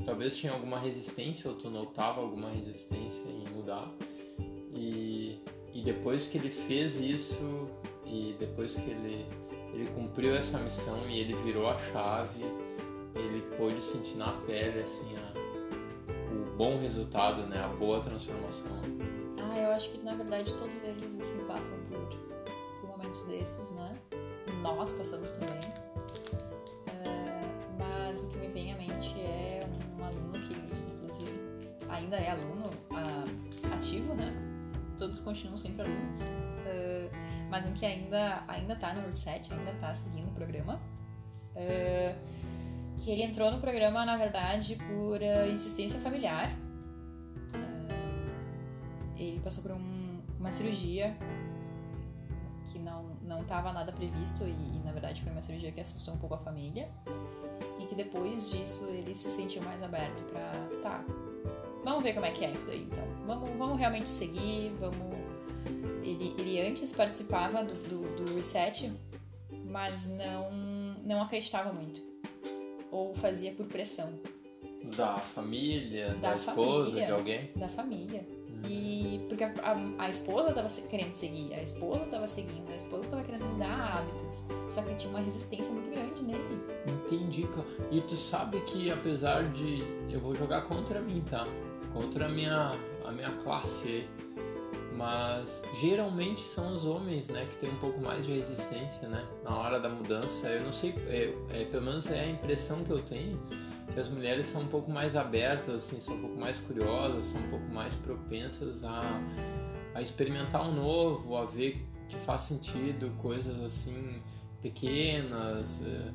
talvez 0.05 0.37
tinha 0.37 0.53
alguma 0.53 0.79
resistência 0.79 1.49
ou 1.49 1.57
tu 1.57 1.69
notava 1.69 2.21
alguma 2.21 2.49
resistência 2.49 3.27
em 3.27 3.49
mudar 3.49 3.91
e, 4.73 5.39
e 5.73 5.81
depois 5.83 6.25
que 6.25 6.37
ele 6.37 6.49
fez 6.49 6.99
isso 6.99 7.69
e 8.05 8.35
depois 8.39 8.75
que 8.75 8.89
ele 8.89 9.25
ele 9.73 9.87
cumpriu 9.91 10.35
essa 10.35 10.57
missão 10.57 11.07
e 11.09 11.19
ele 11.19 11.33
virou 11.43 11.69
a 11.69 11.77
chave, 11.91 12.43
ele 13.15 13.41
pôde 13.55 13.81
sentir 13.83 14.17
na 14.17 14.31
pele 14.47 14.79
assim 14.79 15.13
a, 15.15 16.33
o 16.33 16.57
bom 16.57 16.79
resultado, 16.79 17.43
né, 17.43 17.63
a 17.63 17.67
boa 17.67 18.01
transformação. 18.01 18.79
Ah, 19.37 19.59
eu 19.59 19.71
acho 19.71 19.91
que 19.91 19.99
na 19.99 20.15
verdade 20.15 20.53
todos 20.55 20.83
eles 20.83 21.19
assim 21.19 21.45
passam 21.45 21.77
por, 21.87 22.81
por 22.81 22.97
momentos 22.97 23.25
desses, 23.27 23.71
né? 23.71 23.97
Nós 24.61 24.91
passamos 24.93 25.31
também. 25.31 25.59
É, 27.05 27.41
mas 27.77 28.21
o 28.21 28.29
que 28.29 28.37
me 28.37 28.47
vem 28.47 28.73
à 28.73 28.77
mente 28.77 29.19
é 29.19 29.67
um 29.97 30.03
aluno 30.03 30.33
que, 30.33 30.53
inclusive, 30.95 31.77
ainda 31.89 32.17
é 32.17 32.31
aluno 32.31 32.69
ativo, 33.73 34.13
né? 34.13 34.31
Todos 34.97 35.21
continuam 35.21 35.57
sempre 35.57 35.83
alunos. 35.83 36.19
Uh, 36.21 37.09
mas 37.49 37.65
um 37.65 37.73
que 37.73 37.85
ainda, 37.85 38.43
ainda 38.47 38.75
tá 38.75 38.93
no 38.93 39.01
Reset, 39.07 39.51
ainda 39.51 39.71
tá 39.79 39.93
seguindo 39.95 40.27
o 40.27 40.33
programa. 40.33 40.79
Uh, 41.55 42.39
que 42.97 43.09
ele 43.09 43.23
entrou 43.23 43.49
no 43.49 43.59
programa, 43.59 44.05
na 44.05 44.17
verdade, 44.17 44.75
por 44.75 45.19
uh, 45.21 45.51
insistência 45.51 45.99
familiar. 45.99 46.51
Uh, 47.53 48.29
ele 49.17 49.39
passou 49.39 49.63
por 49.63 49.71
um, 49.71 50.19
uma 50.37 50.51
cirurgia 50.51 51.15
não 53.39 53.43
estava 53.43 53.71
nada 53.71 53.91
previsto 53.91 54.43
e, 54.43 54.51
e, 54.51 54.81
na 54.83 54.91
verdade 54.91 55.21
foi 55.21 55.31
uma 55.31 55.41
cirurgia 55.41 55.71
que 55.71 55.79
assustou 55.79 56.13
um 56.13 56.17
pouco 56.17 56.35
a 56.35 56.39
família 56.39 56.87
e 57.79 57.85
que 57.85 57.95
depois 57.95 58.51
disso 58.51 58.85
ele 58.87 59.15
se 59.15 59.29
sentiu 59.31 59.61
mais 59.63 59.81
aberto 59.81 60.21
para 60.31 60.51
tá 60.83 61.03
vamos 61.83 62.03
ver 62.03 62.13
como 62.13 62.25
é 62.25 62.31
que 62.31 62.43
é 62.43 62.51
isso 62.51 62.69
aí 62.69 62.83
então 62.83 63.03
vamos 63.25 63.49
vamos 63.57 63.79
realmente 63.79 64.09
seguir 64.09 64.71
vamos 64.79 65.39
ele, 66.03 66.35
ele 66.37 66.67
antes 66.67 66.91
participava 66.91 67.63
do, 67.63 67.73
do, 67.87 68.25
do 68.25 68.35
reset, 68.35 68.91
mas 69.65 70.07
não, 70.07 70.51
não 71.03 71.21
acreditava 71.21 71.71
muito. 71.71 72.01
Ou 72.91 73.13
fazia 73.15 73.51
por 73.51 73.67
pressão. 73.67 74.11
Da 74.97 75.17
família, 75.17 76.15
da, 76.15 76.31
da 76.31 76.35
esposa, 76.35 76.85
família, 76.85 77.05
de 77.05 77.11
alguém? 77.11 77.49
Da 77.55 77.67
família. 77.67 78.38
E 78.67 79.25
porque 79.29 79.43
a, 79.43 79.53
a, 79.63 80.03
a, 80.05 80.09
esposa 80.09 80.53
tava 80.53 80.69
querendo 80.89 81.13
seguir, 81.13 81.53
a 81.53 81.61
esposa 81.61 82.05
tava 82.05 82.27
seguindo, 82.27 82.69
a 82.71 82.75
esposa 82.75 83.09
tava 83.09 83.23
querendo 83.23 83.45
mudar 83.45 83.97
hábitos. 83.97 84.43
Só 84.69 84.81
que 84.81 84.95
tinha 84.95 85.09
uma 85.09 85.21
resistência 85.21 85.71
muito 85.71 85.89
grande 85.89 86.21
nele. 86.21 86.43
Entendi, 86.87 87.47
E 87.91 88.01
tu 88.01 88.15
sabe 88.15 88.59
que 88.61 88.91
apesar 88.91 89.43
de. 89.49 89.83
Eu 90.11 90.19
vou 90.19 90.35
jogar 90.35 90.63
contra 90.63 90.99
mim, 90.99 91.23
tá? 91.29 91.47
Contra 91.93 92.25
a 92.25 92.29
minha, 92.29 92.75
a 93.05 93.11
minha 93.11 93.31
classe 93.43 94.07
mas 94.99 95.61
geralmente 95.79 96.41
são 96.49 96.75
os 96.75 96.85
homens, 96.85 97.27
né, 97.27 97.47
que 97.49 97.55
tem 97.65 97.69
um 97.69 97.79
pouco 97.79 98.01
mais 98.01 98.25
de 98.25 98.33
resistência, 98.33 99.07
né, 99.07 99.25
na 99.45 99.55
hora 99.55 99.79
da 99.79 99.87
mudança. 99.87 100.45
Eu 100.45 100.61
não 100.61 100.73
sei, 100.73 100.93
é, 101.07 101.33
é, 101.51 101.65
pelo 101.71 101.85
menos 101.85 102.11
é 102.11 102.19
a 102.19 102.27
impressão 102.27 102.83
que 102.83 102.89
eu 102.89 103.01
tenho 103.01 103.39
que 103.93 103.99
as 103.99 104.09
mulheres 104.09 104.45
são 104.45 104.61
um 104.61 104.67
pouco 104.67 104.91
mais 104.91 105.15
abertas, 105.15 105.75
assim, 105.75 105.99
são 105.99 106.15
um 106.15 106.21
pouco 106.21 106.39
mais 106.39 106.57
curiosas, 106.59 107.27
são 107.27 107.41
um 107.41 107.49
pouco 107.49 107.67
mais 107.73 107.93
propensas 107.95 108.83
a, 108.83 109.21
a 109.95 110.01
experimentar 110.01 110.67
um 110.67 110.73
novo, 110.73 111.35
a 111.35 111.45
ver 111.45 111.85
que 112.07 112.17
faz 112.25 112.43
sentido, 112.43 113.11
coisas 113.21 113.61
assim 113.61 114.21
pequenas, 114.61 115.81
é, 115.81 116.11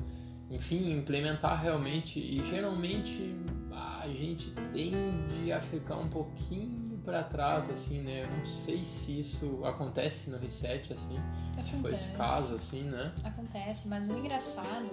enfim, 0.51 0.91
implementar 0.91 1.61
realmente. 1.61 2.19
E 2.19 2.45
geralmente 2.49 3.33
a 3.71 4.07
gente 4.07 4.51
tende 4.73 5.51
a 5.51 5.59
ficar 5.59 5.97
um 5.97 6.09
pouquinho 6.09 6.99
para 7.03 7.23
trás, 7.23 7.69
assim, 7.69 7.99
né? 7.99 8.23
Eu 8.23 8.37
não 8.37 8.45
sei 8.45 8.83
se 8.83 9.19
isso 9.19 9.63
acontece 9.63 10.29
no 10.29 10.37
reset, 10.37 10.91
assim. 10.91 11.17
Acontece. 11.53 11.69
Se 11.69 11.81
foi 11.81 11.93
esse 11.93 12.09
caso, 12.11 12.55
assim, 12.55 12.83
né? 12.83 13.13
Acontece, 13.23 13.87
mas 13.87 14.09
o 14.09 14.13
engraçado, 14.13 14.89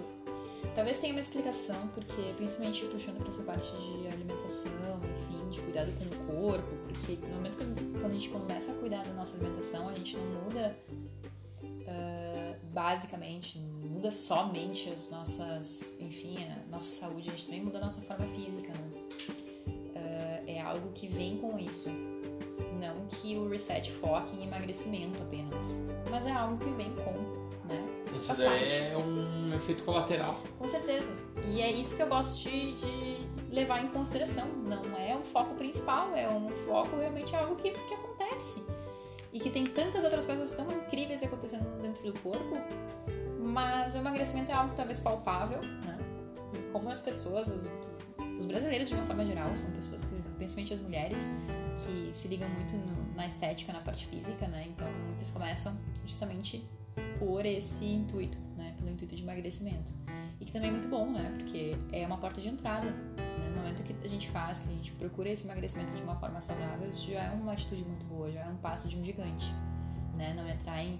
talvez 0.75 0.97
tenha 0.97 1.13
uma 1.13 1.21
explicação, 1.21 1.87
porque 1.93 2.33
principalmente 2.35 2.85
puxando 2.85 3.17
para 3.17 3.29
essa 3.29 3.43
parte 3.43 3.71
de 3.71 4.07
alimentação, 4.07 4.99
enfim, 5.19 5.49
de 5.51 5.61
cuidado 5.61 5.91
com 5.97 6.05
o 6.05 6.41
corpo, 6.41 6.67
porque 6.87 7.17
no 7.27 7.35
momento 7.35 7.57
que 7.57 7.99
quando 7.99 8.05
a 8.05 8.13
gente 8.13 8.29
começa 8.29 8.71
a 8.71 8.75
cuidar 8.75 9.03
da 9.03 9.13
nossa 9.13 9.35
alimentação, 9.35 9.89
a 9.89 9.93
gente 9.93 10.17
não 10.17 10.43
muda 10.43 10.75
uh, 11.61 12.73
basicamente, 12.73 13.57
muda 13.57 14.11
somente 14.11 14.89
as 14.89 15.09
nossas, 15.09 15.97
enfim, 15.99 16.37
a 16.43 16.71
nossa 16.71 16.99
saúde, 16.99 17.29
a 17.29 17.31
gente 17.31 17.45
também 17.45 17.63
muda 17.63 17.77
a 17.77 17.81
nossa 17.81 18.01
forma 18.01 18.25
física, 18.35 18.71
né? 18.73 19.03
algo 20.73 20.91
que 20.93 21.07
vem 21.07 21.37
com 21.37 21.57
isso. 21.59 21.89
Não 22.79 23.05
que 23.07 23.35
o 23.35 23.47
reset 23.47 23.91
foque 23.91 24.35
em 24.35 24.43
emagrecimento 24.43 25.21
apenas, 25.21 25.81
mas 26.09 26.25
é 26.25 26.31
algo 26.31 26.57
que 26.57 26.69
vem 26.71 26.91
com, 26.95 27.11
né? 27.67 27.83
Isso 28.19 28.35
daí 28.35 28.91
é 28.91 28.97
um 28.97 29.42
efeito 29.55 29.83
colateral. 29.83 30.39
Com 30.57 30.67
certeza. 30.67 31.11
E 31.51 31.61
é 31.61 31.71
isso 31.71 31.95
que 31.95 32.01
eu 32.01 32.07
gosto 32.07 32.41
de, 32.41 32.73
de, 32.73 33.17
levar 33.51 33.83
em 33.83 33.87
consideração. 33.87 34.47
Não 34.47 34.97
é 34.97 35.15
o 35.15 35.21
foco 35.21 35.55
principal, 35.55 36.15
é 36.15 36.27
um 36.27 36.49
foco 36.65 36.97
realmente 36.97 37.35
algo 37.35 37.55
que, 37.55 37.71
que 37.71 37.93
acontece. 37.93 38.63
E 39.31 39.39
que 39.39 39.49
tem 39.49 39.63
tantas 39.63 40.03
outras 40.03 40.25
coisas 40.25 40.51
tão 40.51 40.71
incríveis 40.71 41.23
acontecendo 41.23 41.81
dentro 41.81 42.03
do 42.11 42.19
corpo, 42.19 42.55
mas 43.39 43.95
o 43.95 43.97
emagrecimento 43.97 44.51
é 44.51 44.53
algo 44.53 44.75
talvez 44.75 44.99
palpável, 44.99 45.59
né? 45.85 45.97
Como 46.71 46.89
as 46.89 46.99
pessoas, 46.99 47.51
as 47.51 47.67
os 48.37 48.45
brasileiros 48.45 48.89
de 48.89 48.95
uma 48.95 49.05
forma 49.05 49.25
geral 49.25 49.55
são 49.55 49.71
pessoas 49.71 50.03
que, 50.03 50.15
principalmente 50.37 50.73
as 50.73 50.79
mulheres, 50.79 51.17
que 51.85 52.13
se 52.13 52.27
ligam 52.27 52.49
muito 52.49 52.73
no, 52.73 53.15
na 53.15 53.27
estética, 53.27 53.71
na 53.71 53.79
parte 53.79 54.05
física, 54.07 54.47
né? 54.47 54.65
Então 54.67 54.87
muitas 55.07 55.29
começam 55.29 55.75
justamente 56.05 56.63
por 57.19 57.45
esse 57.45 57.85
intuito, 57.85 58.37
Pelo 58.83 58.95
intuito 58.95 59.15
de 59.15 59.23
emagrecimento. 59.23 59.93
E 60.41 60.45
que 60.45 60.51
também 60.51 60.69
é 60.69 60.71
muito 60.71 60.89
bom, 60.89 61.09
né? 61.09 61.33
Porque 61.37 61.75
é 61.93 62.05
uma 62.05 62.17
porta 62.17 62.41
de 62.41 62.49
entrada. 62.49 62.85
Né? 62.85 63.49
No 63.49 63.61
momento 63.61 63.81
que 63.83 63.95
a 64.03 64.09
gente 64.09 64.29
faz, 64.29 64.59
que 64.59 64.69
a 64.69 64.71
gente 64.73 64.91
procura 64.93 65.29
esse 65.29 65.45
emagrecimento 65.45 65.93
de 65.93 66.01
uma 66.01 66.15
forma 66.15 66.41
saudável, 66.41 66.89
isso 66.89 67.09
já 67.09 67.23
é 67.23 67.31
uma 67.31 67.53
atitude 67.53 67.83
muito 67.83 68.03
boa, 68.05 68.29
já 68.31 68.41
é 68.41 68.47
um 68.47 68.57
passo 68.57 68.89
de 68.89 68.97
um 68.97 69.05
gigante, 69.05 69.45
né? 70.17 70.33
Não 70.35 70.47
entrar 70.49 70.83
em 70.83 70.99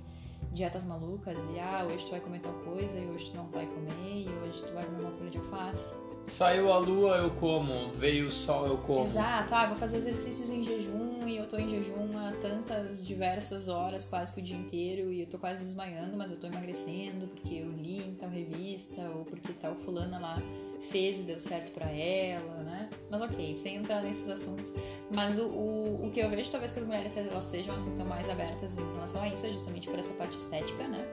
dietas 0.53 0.85
malucas 0.85 1.37
e 1.53 1.59
ah, 1.59 1.85
hoje 1.85 2.05
tu 2.05 2.11
vai 2.11 2.19
comer 2.19 2.39
tal 2.39 2.53
coisa 2.53 2.97
e 2.97 3.05
hoje 3.05 3.31
tu 3.31 3.35
não 3.37 3.47
vai 3.47 3.65
comer 3.65 4.27
e 4.27 4.29
hoje 4.29 4.63
tu 4.65 4.73
vai 4.73 4.85
comer 4.85 5.01
uma 5.01 5.11
folha 5.11 5.29
de 5.29 5.37
alface 5.39 5.93
Saiu 6.27 6.71
a 6.71 6.77
lua, 6.77 7.17
eu 7.17 7.29
como. 7.31 7.91
Veio 7.93 8.27
o 8.27 8.31
sol, 8.31 8.67
eu 8.67 8.77
como. 8.77 9.05
Exato. 9.05 9.53
Ah, 9.53 9.67
vou 9.67 9.75
fazer 9.75 9.97
exercícios 9.97 10.49
em 10.49 10.63
jejum 10.63 11.12
e 11.27 11.37
eu 11.37 11.47
tô 11.47 11.57
em 11.57 11.69
jejum 11.69 12.17
há 12.17 12.31
tantas 12.41 13.05
diversas 13.05 13.67
horas, 13.67 14.05
quase 14.05 14.33
que 14.33 14.39
o 14.39 14.43
dia 14.43 14.57
inteiro, 14.57 15.11
e 15.11 15.21
eu 15.21 15.27
tô 15.27 15.37
quase 15.37 15.63
desmaiando, 15.63 16.17
mas 16.17 16.31
eu 16.31 16.37
tô 16.37 16.47
emagrecendo 16.47 17.27
porque 17.27 17.55
eu 17.55 17.71
li 17.71 17.99
em 17.99 18.15
tal 18.15 18.29
revista 18.29 19.01
ou 19.15 19.25
porque 19.25 19.53
tal 19.53 19.75
fulana 19.75 20.19
lá 20.19 20.41
fez 20.89 21.19
e 21.19 21.23
deu 21.23 21.39
certo 21.39 21.71
para 21.71 21.89
ela, 21.89 22.63
né? 22.63 22.89
Mas 23.09 23.21
ok, 23.21 23.57
sem 23.57 23.77
entrar 23.77 24.01
nesses 24.01 24.29
assuntos. 24.29 24.71
Mas 25.11 25.39
o, 25.39 25.45
o, 25.45 26.07
o 26.07 26.11
que 26.11 26.19
eu 26.19 26.29
vejo, 26.29 26.51
talvez 26.51 26.73
que 26.73 26.79
as 26.79 26.85
mulheres 26.85 27.15
elas 27.15 27.45
sejam 27.45 27.75
assim 27.75 27.95
tão 27.95 28.05
mais 28.05 28.29
abertas 28.29 28.77
em 28.77 28.93
relação 28.93 29.21
a 29.21 29.29
isso, 29.29 29.45
é 29.45 29.49
justamente 29.49 29.89
por 29.89 29.97
essa 29.97 30.13
parte 30.13 30.37
estética, 30.37 30.87
né? 30.87 31.05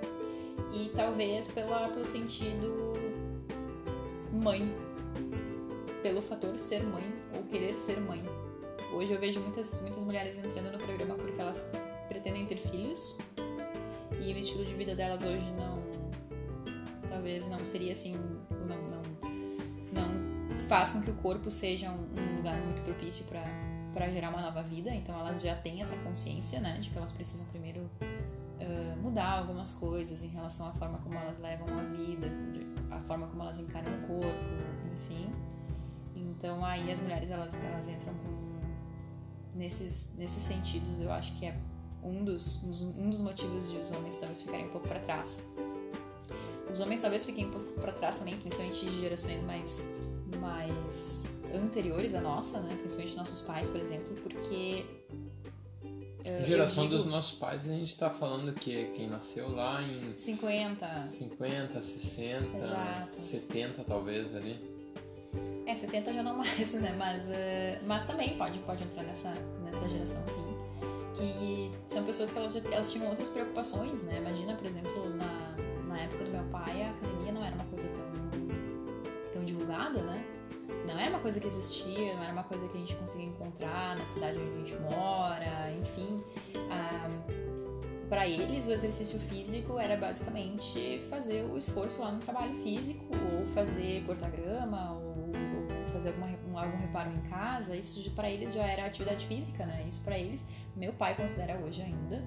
E 0.74 0.90
talvez 0.94 1.48
pela, 1.48 1.88
pelo 1.88 2.04
sentido 2.04 2.94
mãe 4.32 4.68
pelo 6.02 6.22
fator 6.22 6.58
ser 6.58 6.82
mãe 6.82 7.04
ou 7.36 7.42
querer 7.44 7.76
ser 7.78 8.00
mãe. 8.00 8.22
Hoje 8.92 9.12
eu 9.12 9.20
vejo 9.20 9.40
muitas, 9.40 9.80
muitas 9.82 10.02
mulheres 10.02 10.36
entrando 10.36 10.72
no 10.72 10.78
programa 10.78 11.14
porque 11.14 11.40
elas 11.40 11.72
pretendem 12.08 12.44
ter 12.46 12.58
filhos 12.58 13.16
e 14.20 14.32
o 14.32 14.38
estilo 14.38 14.64
de 14.64 14.74
vida 14.74 14.96
delas 14.96 15.22
hoje 15.24 15.44
não. 15.52 15.78
Talvez 17.08 17.48
não 17.48 17.64
seria 17.64 17.92
assim. 17.92 18.14
Não, 18.50 18.76
não, 18.76 19.02
não 19.92 20.58
faz 20.68 20.90
com 20.90 21.00
que 21.02 21.10
o 21.10 21.14
corpo 21.14 21.50
seja 21.50 21.90
um, 21.90 22.36
lugar 22.36 22.60
muito 22.60 22.82
propício 22.82 23.24
para 23.26 24.10
gerar 24.10 24.30
uma 24.30 24.42
nova 24.42 24.62
vida. 24.62 24.90
Então 24.90 25.18
elas 25.18 25.40
já 25.40 25.54
têm 25.54 25.80
essa 25.80 25.96
consciência, 25.98 26.60
né, 26.60 26.78
de 26.80 26.90
que 26.90 26.98
elas 26.98 27.12
precisam 27.12 27.46
primeiro 27.46 27.80
uh, 27.80 28.96
mudar 29.00 29.38
algumas 29.38 29.72
coisas 29.72 30.22
em 30.24 30.28
relação 30.28 30.68
à 30.68 30.72
forma 30.72 30.98
como 30.98 31.14
elas 31.16 31.38
levam 31.38 31.66
a 31.78 31.82
vida, 31.82 32.26
a 32.90 32.98
forma 33.00 33.28
como 33.28 33.42
elas 33.42 33.58
encaram 33.58 33.92
o 33.92 34.06
corpo, 34.06 34.34
enfim. 35.02 35.32
Então 36.14 36.64
aí 36.64 36.90
as 36.90 37.00
mulheres 37.00 37.30
elas, 37.30 37.54
elas 37.54 37.88
entram 37.88 38.19
nesses, 39.60 40.14
nesses 40.16 40.42
sentidos, 40.42 41.00
eu 41.00 41.12
acho 41.12 41.36
que 41.38 41.44
é 41.46 41.54
um 42.02 42.24
dos, 42.24 42.62
um 42.64 43.10
dos 43.10 43.20
motivos 43.20 43.70
de 43.70 43.76
os 43.76 43.90
homens 43.92 44.16
talvez 44.16 44.42
ficarem 44.42 44.66
um 44.66 44.70
pouco 44.70 44.88
para 44.88 44.98
trás. 45.00 45.44
Os 46.72 46.80
homens 46.80 47.02
talvez 47.02 47.24
fiquem 47.24 47.46
um 47.46 47.50
pouco 47.50 47.80
para 47.80 47.92
trás 47.92 48.16
também, 48.16 48.36
principalmente 48.38 48.86
de 48.86 49.00
gerações 49.00 49.42
mais, 49.42 49.84
mais 50.40 51.24
anteriores 51.54 52.14
à 52.14 52.20
nossa, 52.20 52.60
né? 52.60 52.74
Principalmente 52.78 53.16
nossos 53.16 53.42
pais, 53.42 53.68
por 53.68 53.80
exemplo, 53.80 54.14
porque. 54.22 54.86
Uh, 56.20 56.46
Geração 56.46 56.84
digo, 56.84 56.96
dos 56.96 57.06
nossos 57.06 57.36
pais, 57.38 57.62
a 57.64 57.74
gente 57.74 57.96
tá 57.96 58.08
falando 58.08 58.54
que 58.54 58.92
quem 58.96 59.08
nasceu 59.08 59.50
lá 59.50 59.82
em. 59.82 60.16
50. 60.16 61.08
50, 61.10 61.82
60, 61.82 62.56
Exato. 62.56 63.20
70 63.20 63.84
talvez 63.84 64.34
ali. 64.34 64.79
É, 65.70 65.76
70 65.76 66.12
já 66.12 66.22
não 66.24 66.36
mais, 66.36 66.72
né? 66.74 66.92
Mas, 66.98 67.22
uh, 67.22 67.86
mas 67.86 68.04
também 68.04 68.36
pode, 68.36 68.58
pode 68.60 68.82
entrar 68.82 69.04
nessa, 69.04 69.32
nessa 69.64 69.88
geração, 69.88 70.26
sim. 70.26 70.56
Que 71.16 71.70
são 71.88 72.02
pessoas 72.02 72.32
que 72.32 72.38
elas, 72.38 72.56
elas 72.56 72.90
tinham 72.90 73.08
outras 73.08 73.30
preocupações, 73.30 74.02
né? 74.02 74.18
Imagina, 74.18 74.54
por 74.54 74.66
exemplo, 74.66 75.10
na, 75.10 75.54
na 75.86 76.00
época 76.00 76.24
do 76.24 76.30
meu 76.30 76.42
pai, 76.50 76.82
a 76.82 76.90
academia 76.90 77.32
não 77.32 77.44
era 77.44 77.54
uma 77.54 77.64
coisa 77.66 77.86
tão, 77.86 79.32
tão 79.32 79.44
divulgada, 79.44 80.00
né? 80.02 80.24
Não 80.88 80.98
era 80.98 81.10
uma 81.10 81.20
coisa 81.20 81.38
que 81.38 81.46
existia, 81.46 82.14
não 82.16 82.24
era 82.24 82.32
uma 82.32 82.44
coisa 82.44 82.66
que 82.66 82.76
a 82.76 82.80
gente 82.80 82.96
conseguia 82.96 83.26
encontrar 83.26 83.96
na 83.96 84.04
cidade 84.06 84.38
onde 84.38 84.50
a 84.50 84.68
gente 84.68 84.82
mora, 84.92 85.72
enfim. 85.80 86.20
Ah, 86.68 87.08
para 88.08 88.26
eles, 88.26 88.66
o 88.66 88.72
exercício 88.72 89.20
físico 89.20 89.78
era 89.78 89.96
basicamente 89.96 91.00
fazer 91.08 91.44
o 91.44 91.56
esforço 91.56 92.00
lá 92.00 92.10
no 92.10 92.18
trabalho 92.18 92.52
físico, 92.60 93.04
ou 93.32 93.46
fazer 93.54 94.02
cortar 94.04 94.32
grama, 94.32 94.94
ou 94.94 95.30
fazer 96.00 96.08
alguma, 96.08 96.28
um, 96.48 96.58
algum 96.58 96.78
reparo 96.78 97.10
em 97.10 97.20
casa, 97.28 97.76
isso 97.76 98.10
para 98.12 98.30
eles 98.30 98.54
já 98.54 98.66
era 98.66 98.86
atividade 98.86 99.26
física, 99.26 99.66
né? 99.66 99.84
Isso 99.86 100.00
para 100.00 100.18
eles, 100.18 100.40
meu 100.74 100.92
pai 100.94 101.14
considera 101.14 101.58
hoje 101.58 101.82
ainda 101.82 102.22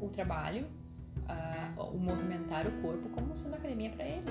o 0.00 0.08
trabalho, 0.08 0.66
uh, 0.66 1.82
o 1.82 1.98
movimentar 1.98 2.66
o 2.66 2.72
corpo 2.82 3.08
como 3.08 3.34
sendo 3.34 3.54
academia 3.54 3.90
para 3.90 4.04
ele. 4.04 4.28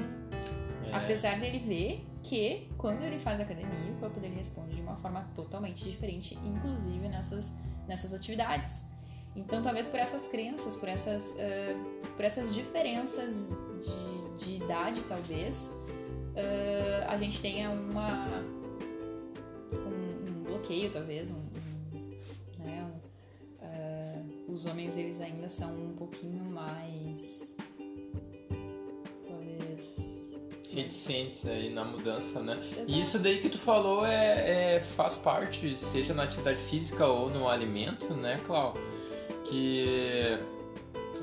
É. 0.91 0.95
Apesar 0.95 1.39
dele 1.39 1.59
ver 1.59 2.05
que 2.23 2.69
quando 2.77 3.01
ele 3.01 3.19
faz 3.19 3.41
academia, 3.41 3.91
o 3.95 3.99
corpo 3.99 4.19
dele 4.19 4.35
responde 4.35 4.75
de 4.75 4.81
uma 4.81 4.95
forma 4.97 5.25
totalmente 5.35 5.83
diferente, 5.83 6.37
inclusive 6.45 7.09
nessas, 7.09 7.51
nessas 7.87 8.13
atividades. 8.13 8.83
Então, 9.35 9.63
talvez 9.63 9.87
por 9.87 9.99
essas 9.99 10.27
crenças, 10.27 10.75
por 10.75 10.87
essas, 10.87 11.31
uh, 11.31 12.11
por 12.15 12.23
essas 12.23 12.53
diferenças 12.53 13.49
de, 14.37 14.45
de 14.45 14.63
idade, 14.63 15.01
talvez, 15.07 15.71
uh, 16.35 17.09
a 17.09 17.17
gente 17.17 17.41
tenha 17.41 17.71
uma, 17.71 18.27
bloqueio, 20.63 20.89
talvez. 20.89 21.31
Um, 21.31 21.35
um, 21.35 22.63
né, 22.63 22.91
um, 23.61 23.65
uh, 23.65 24.53
os 24.53 24.65
homens, 24.65 24.97
eles 24.97 25.19
ainda 25.19 25.49
são 25.49 25.69
um 25.69 25.95
pouquinho 25.97 26.43
mais. 26.45 27.55
Talvez. 29.27 30.27
Reticentes 30.71 31.45
aí 31.45 31.71
na 31.71 31.83
mudança, 31.83 32.39
né? 32.39 32.57
Exato. 32.71 32.91
E 32.91 32.99
isso 32.99 33.19
daí 33.19 33.39
que 33.39 33.49
tu 33.49 33.59
falou 33.59 34.05
é, 34.05 34.75
é, 34.75 34.79
faz 34.79 35.15
parte, 35.15 35.75
seja 35.75 36.13
na 36.13 36.23
atividade 36.23 36.59
física 36.69 37.05
ou 37.05 37.29
no 37.29 37.47
alimento, 37.47 38.13
né, 38.13 38.39
Clau? 38.47 38.75
Que 39.45 40.39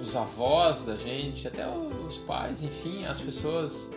os 0.00 0.14
avós 0.14 0.82
da 0.82 0.96
gente, 0.96 1.48
até 1.48 1.66
os 1.66 2.16
pais, 2.18 2.62
enfim, 2.62 3.04
as 3.06 3.20
pessoas 3.20 3.88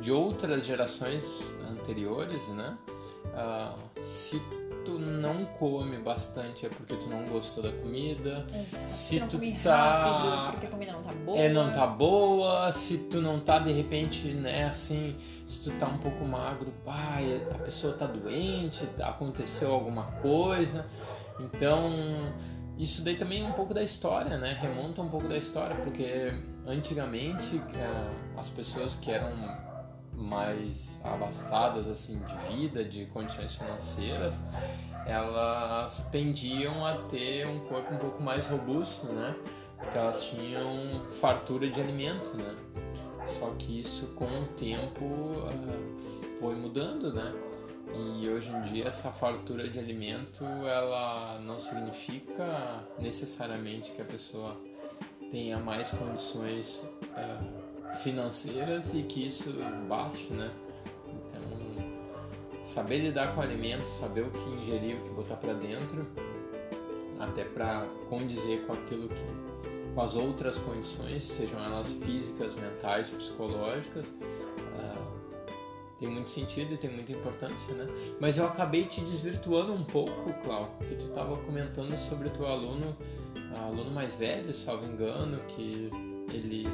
de 0.00 0.10
outras 0.10 0.66
gerações 0.66 1.22
anteriores, 1.70 2.42
né? 2.48 2.76
Uh, 3.26 4.02
se 4.02 4.40
tu 4.88 4.98
não 4.98 5.44
come 5.44 5.98
bastante 5.98 6.64
é 6.64 6.70
porque 6.70 6.96
tu 6.96 7.08
não 7.08 7.22
gostou 7.24 7.62
da 7.62 7.70
comida. 7.70 8.46
Exato. 8.48 8.90
Se 8.90 9.20
tu 9.20 9.38
tá 9.62 10.02
rápido, 10.02 10.52
porque 10.52 10.66
a 10.66 10.70
comida 10.70 10.92
não 10.92 11.02
tá 11.02 11.12
boa. 11.12 11.38
É, 11.38 11.48
não 11.50 11.70
tá 11.70 11.86
boa. 11.86 12.72
Se 12.72 12.96
tu 12.96 13.20
não 13.20 13.38
tá 13.38 13.58
de 13.58 13.70
repente, 13.70 14.28
né, 14.28 14.64
assim, 14.64 15.14
se 15.46 15.60
tu 15.60 15.78
tá 15.78 15.86
um 15.86 15.98
pouco 15.98 16.24
magro, 16.24 16.72
pai, 16.86 17.38
a 17.50 17.58
pessoa 17.58 17.92
tá 17.92 18.06
doente, 18.06 18.88
aconteceu 18.98 19.74
alguma 19.74 20.04
coisa. 20.22 20.86
Então, 21.38 21.92
isso 22.78 23.04
daí 23.04 23.16
também 23.16 23.42
é 23.42 23.46
um 23.46 23.52
pouco 23.52 23.74
da 23.74 23.82
história, 23.82 24.38
né? 24.38 24.56
Remonta 24.58 25.02
um 25.02 25.08
pouco 25.08 25.28
da 25.28 25.36
história, 25.36 25.76
porque 25.76 26.32
antigamente 26.66 27.60
as 28.38 28.48
pessoas 28.48 28.94
que 28.94 29.10
eram 29.10 29.30
mais 30.18 31.00
abastadas 31.04 31.88
assim 31.88 32.18
de 32.18 32.56
vida, 32.56 32.84
de 32.84 33.06
condições 33.06 33.54
financeiras, 33.54 34.34
elas 35.06 36.04
tendiam 36.10 36.84
a 36.84 36.98
ter 37.08 37.46
um 37.46 37.60
corpo 37.60 37.94
um 37.94 37.98
pouco 37.98 38.22
mais 38.22 38.46
robusto, 38.46 39.06
né? 39.06 39.34
Porque 39.76 39.96
elas 39.96 40.24
tinham 40.24 41.04
fartura 41.20 41.70
de 41.70 41.80
alimento, 41.80 42.36
né? 42.36 42.54
Só 43.26 43.50
que 43.58 43.80
isso 43.80 44.08
com 44.08 44.24
o 44.24 44.46
tempo 44.58 45.04
uh, 45.04 46.38
foi 46.40 46.54
mudando, 46.56 47.12
né? 47.12 47.32
E 48.20 48.28
hoje 48.28 48.48
em 48.48 48.62
dia 48.64 48.88
essa 48.88 49.10
fartura 49.10 49.68
de 49.68 49.78
alimento 49.78 50.44
ela 50.44 51.40
não 51.40 51.58
significa 51.58 52.84
necessariamente 52.98 53.90
que 53.92 54.02
a 54.02 54.04
pessoa 54.04 54.54
tenha 55.30 55.58
mais 55.58 55.90
condições 55.90 56.84
uh, 57.02 57.57
financeiras 58.02 58.94
e 58.94 59.02
que 59.02 59.26
isso 59.26 59.52
baste, 59.88 60.32
né? 60.32 60.50
Então, 61.08 62.64
saber 62.64 62.98
lidar 62.98 63.34
com 63.34 63.40
alimentos, 63.40 63.90
saber 63.98 64.22
o 64.22 64.30
que 64.30 64.50
ingerir, 64.50 64.96
o 64.96 65.00
que 65.00 65.14
botar 65.14 65.36
para 65.36 65.52
dentro, 65.54 66.06
até 67.18 67.44
para 67.44 67.86
condizer 68.08 68.64
com 68.66 68.72
aquilo 68.72 69.08
que 69.08 69.48
com 69.98 70.02
as 70.02 70.14
outras 70.14 70.56
condições, 70.58 71.24
sejam 71.24 71.58
elas 71.64 71.92
físicas, 71.94 72.54
mentais, 72.54 73.08
psicológicas, 73.08 74.04
uh, 74.04 75.08
tem 75.98 76.08
muito 76.08 76.30
sentido 76.30 76.74
e 76.74 76.76
tem 76.76 76.88
muita 76.88 77.10
importância, 77.10 77.74
né? 77.74 77.84
Mas 78.20 78.38
eu 78.38 78.46
acabei 78.46 78.84
te 78.84 79.00
desvirtuando 79.00 79.72
um 79.72 79.82
pouco, 79.82 80.32
Clau, 80.44 80.70
que 80.78 80.94
tu 80.94 81.06
estava 81.08 81.36
comentando 81.38 81.98
sobre 81.98 82.28
o 82.28 82.30
teu 82.30 82.46
aluno, 82.46 82.96
aluno 83.56 83.90
mais 83.90 84.14
velho, 84.14 84.54
salvo 84.54 84.86
engano, 84.86 85.40
que 85.48 85.90
ele 86.32 86.68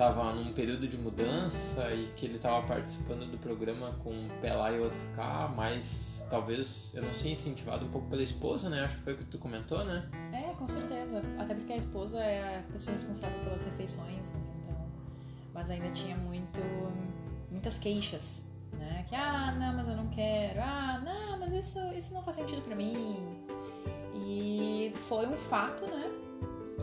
estava 0.00 0.32
num 0.32 0.50
período 0.54 0.88
de 0.88 0.96
mudança 0.96 1.92
e 1.92 2.10
que 2.16 2.24
ele 2.24 2.36
estava 2.36 2.66
participando 2.66 3.30
do 3.30 3.36
programa 3.36 3.92
com 4.02 4.08
um 4.08 4.28
pé 4.40 4.54
lá 4.54 4.72
e 4.72 4.80
outro 4.80 4.98
cá, 5.14 5.52
mas 5.54 6.24
talvez, 6.30 6.90
eu 6.94 7.02
não 7.02 7.12
sei, 7.12 7.32
incentivado 7.32 7.84
um 7.84 7.90
pouco 7.90 8.08
pela 8.08 8.22
esposa, 8.22 8.70
né? 8.70 8.82
Acho 8.82 8.96
que 8.96 9.02
foi 9.02 9.12
o 9.12 9.16
que 9.18 9.24
tu 9.26 9.36
comentou, 9.36 9.84
né? 9.84 10.08
É, 10.32 10.54
com 10.54 10.66
certeza. 10.66 11.20
Até 11.38 11.54
porque 11.54 11.74
a 11.74 11.76
esposa 11.76 12.18
é 12.18 12.64
a 12.66 12.72
pessoa 12.72 12.94
responsável 12.94 13.38
pelas 13.40 13.62
refeições, 13.62 14.30
né? 14.30 14.40
Então, 14.62 14.86
mas 15.52 15.70
ainda 15.70 15.90
tinha 15.90 16.16
muito, 16.16 16.60
muitas 17.50 17.78
queixas, 17.78 18.46
né? 18.72 19.04
Que, 19.06 19.14
ah, 19.14 19.54
não, 19.58 19.74
mas 19.74 19.86
eu 19.86 19.96
não 19.96 20.08
quero. 20.08 20.60
Ah, 20.62 20.98
não, 21.04 21.38
mas 21.40 21.52
isso, 21.52 21.78
isso 21.94 22.14
não 22.14 22.22
faz 22.22 22.36
sentido 22.36 22.62
para 22.62 22.74
mim. 22.74 23.18
E 24.14 24.94
foi 25.10 25.26
um 25.26 25.36
fato, 25.36 25.84
né? 25.88 26.10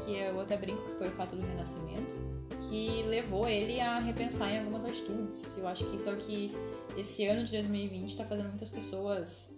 Que 0.06 0.18
eu 0.18 0.40
até 0.40 0.56
brinco 0.56 0.84
que 0.84 0.98
foi 1.00 1.08
o 1.08 1.12
fato 1.14 1.36
do 1.36 1.42
renascimento 1.42 2.27
que 2.70 3.04
levou 3.04 3.48
ele 3.48 3.80
a 3.80 4.00
repensar 4.00 4.52
em 4.52 4.60
algumas 4.60 4.86
atitudes. 4.86 5.58
Eu 5.58 5.68
acho 5.68 5.86
que 5.86 5.96
isso 5.96 6.10
é 6.10 6.14
o 6.14 6.18
que 6.18 6.52
esse 6.98 7.26
ano 7.26 7.46
de 7.46 7.52
2020 7.52 8.10
está 8.10 8.26
fazendo 8.26 8.50
muitas 8.50 8.70
pessoas 8.70 9.52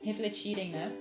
refletirem, 0.00 0.70
né? 0.70 0.92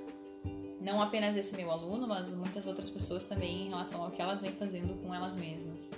Não 0.82 1.02
apenas 1.02 1.36
esse 1.36 1.56
meu 1.56 1.72
aluno, 1.72 2.08
mas 2.08 2.34
muitas 2.34 2.68
outras 2.68 2.90
pessoas 2.90 3.24
também 3.26 3.68
em 3.68 3.70
relação 3.70 4.04
ao 4.04 4.12
que 4.12 4.22
elas 4.22 4.42
vêm 4.42 4.52
fazendo 4.52 4.94
com 5.02 5.14
elas 5.14 5.36
mesmas. 5.36 5.92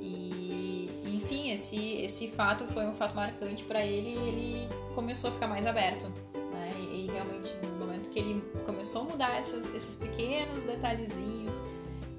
E, 0.00 0.88
enfim, 1.06 1.50
esse, 1.50 1.96
esse 1.96 2.28
fato 2.28 2.66
foi 2.68 2.86
um 2.86 2.94
fato 2.94 3.14
marcante 3.14 3.64
para 3.64 3.84
ele 3.84 4.10
ele 4.10 4.68
começou 4.94 5.30
a 5.30 5.32
ficar 5.34 5.48
mais 5.48 5.66
aberto. 5.66 6.06
Né? 6.34 6.72
E, 6.78 7.04
e, 7.04 7.10
realmente, 7.10 7.54
no 7.62 7.78
momento 7.78 8.10
que 8.10 8.18
ele 8.18 8.40
começou 8.64 9.02
a 9.02 9.04
mudar 9.04 9.38
essas, 9.38 9.74
esses 9.74 9.96
pequenos 9.96 10.64
detalhezinhos, 10.64 11.54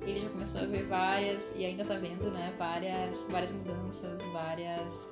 ele 0.05 0.21
já 0.21 0.29
começou 0.29 0.61
a 0.61 0.65
ver 0.65 0.83
várias, 0.85 1.53
e 1.55 1.65
ainda 1.65 1.85
tá 1.85 1.95
vendo, 1.95 2.31
né, 2.31 2.53
várias, 2.57 3.25
várias 3.29 3.51
mudanças, 3.51 4.21
várias 4.33 5.07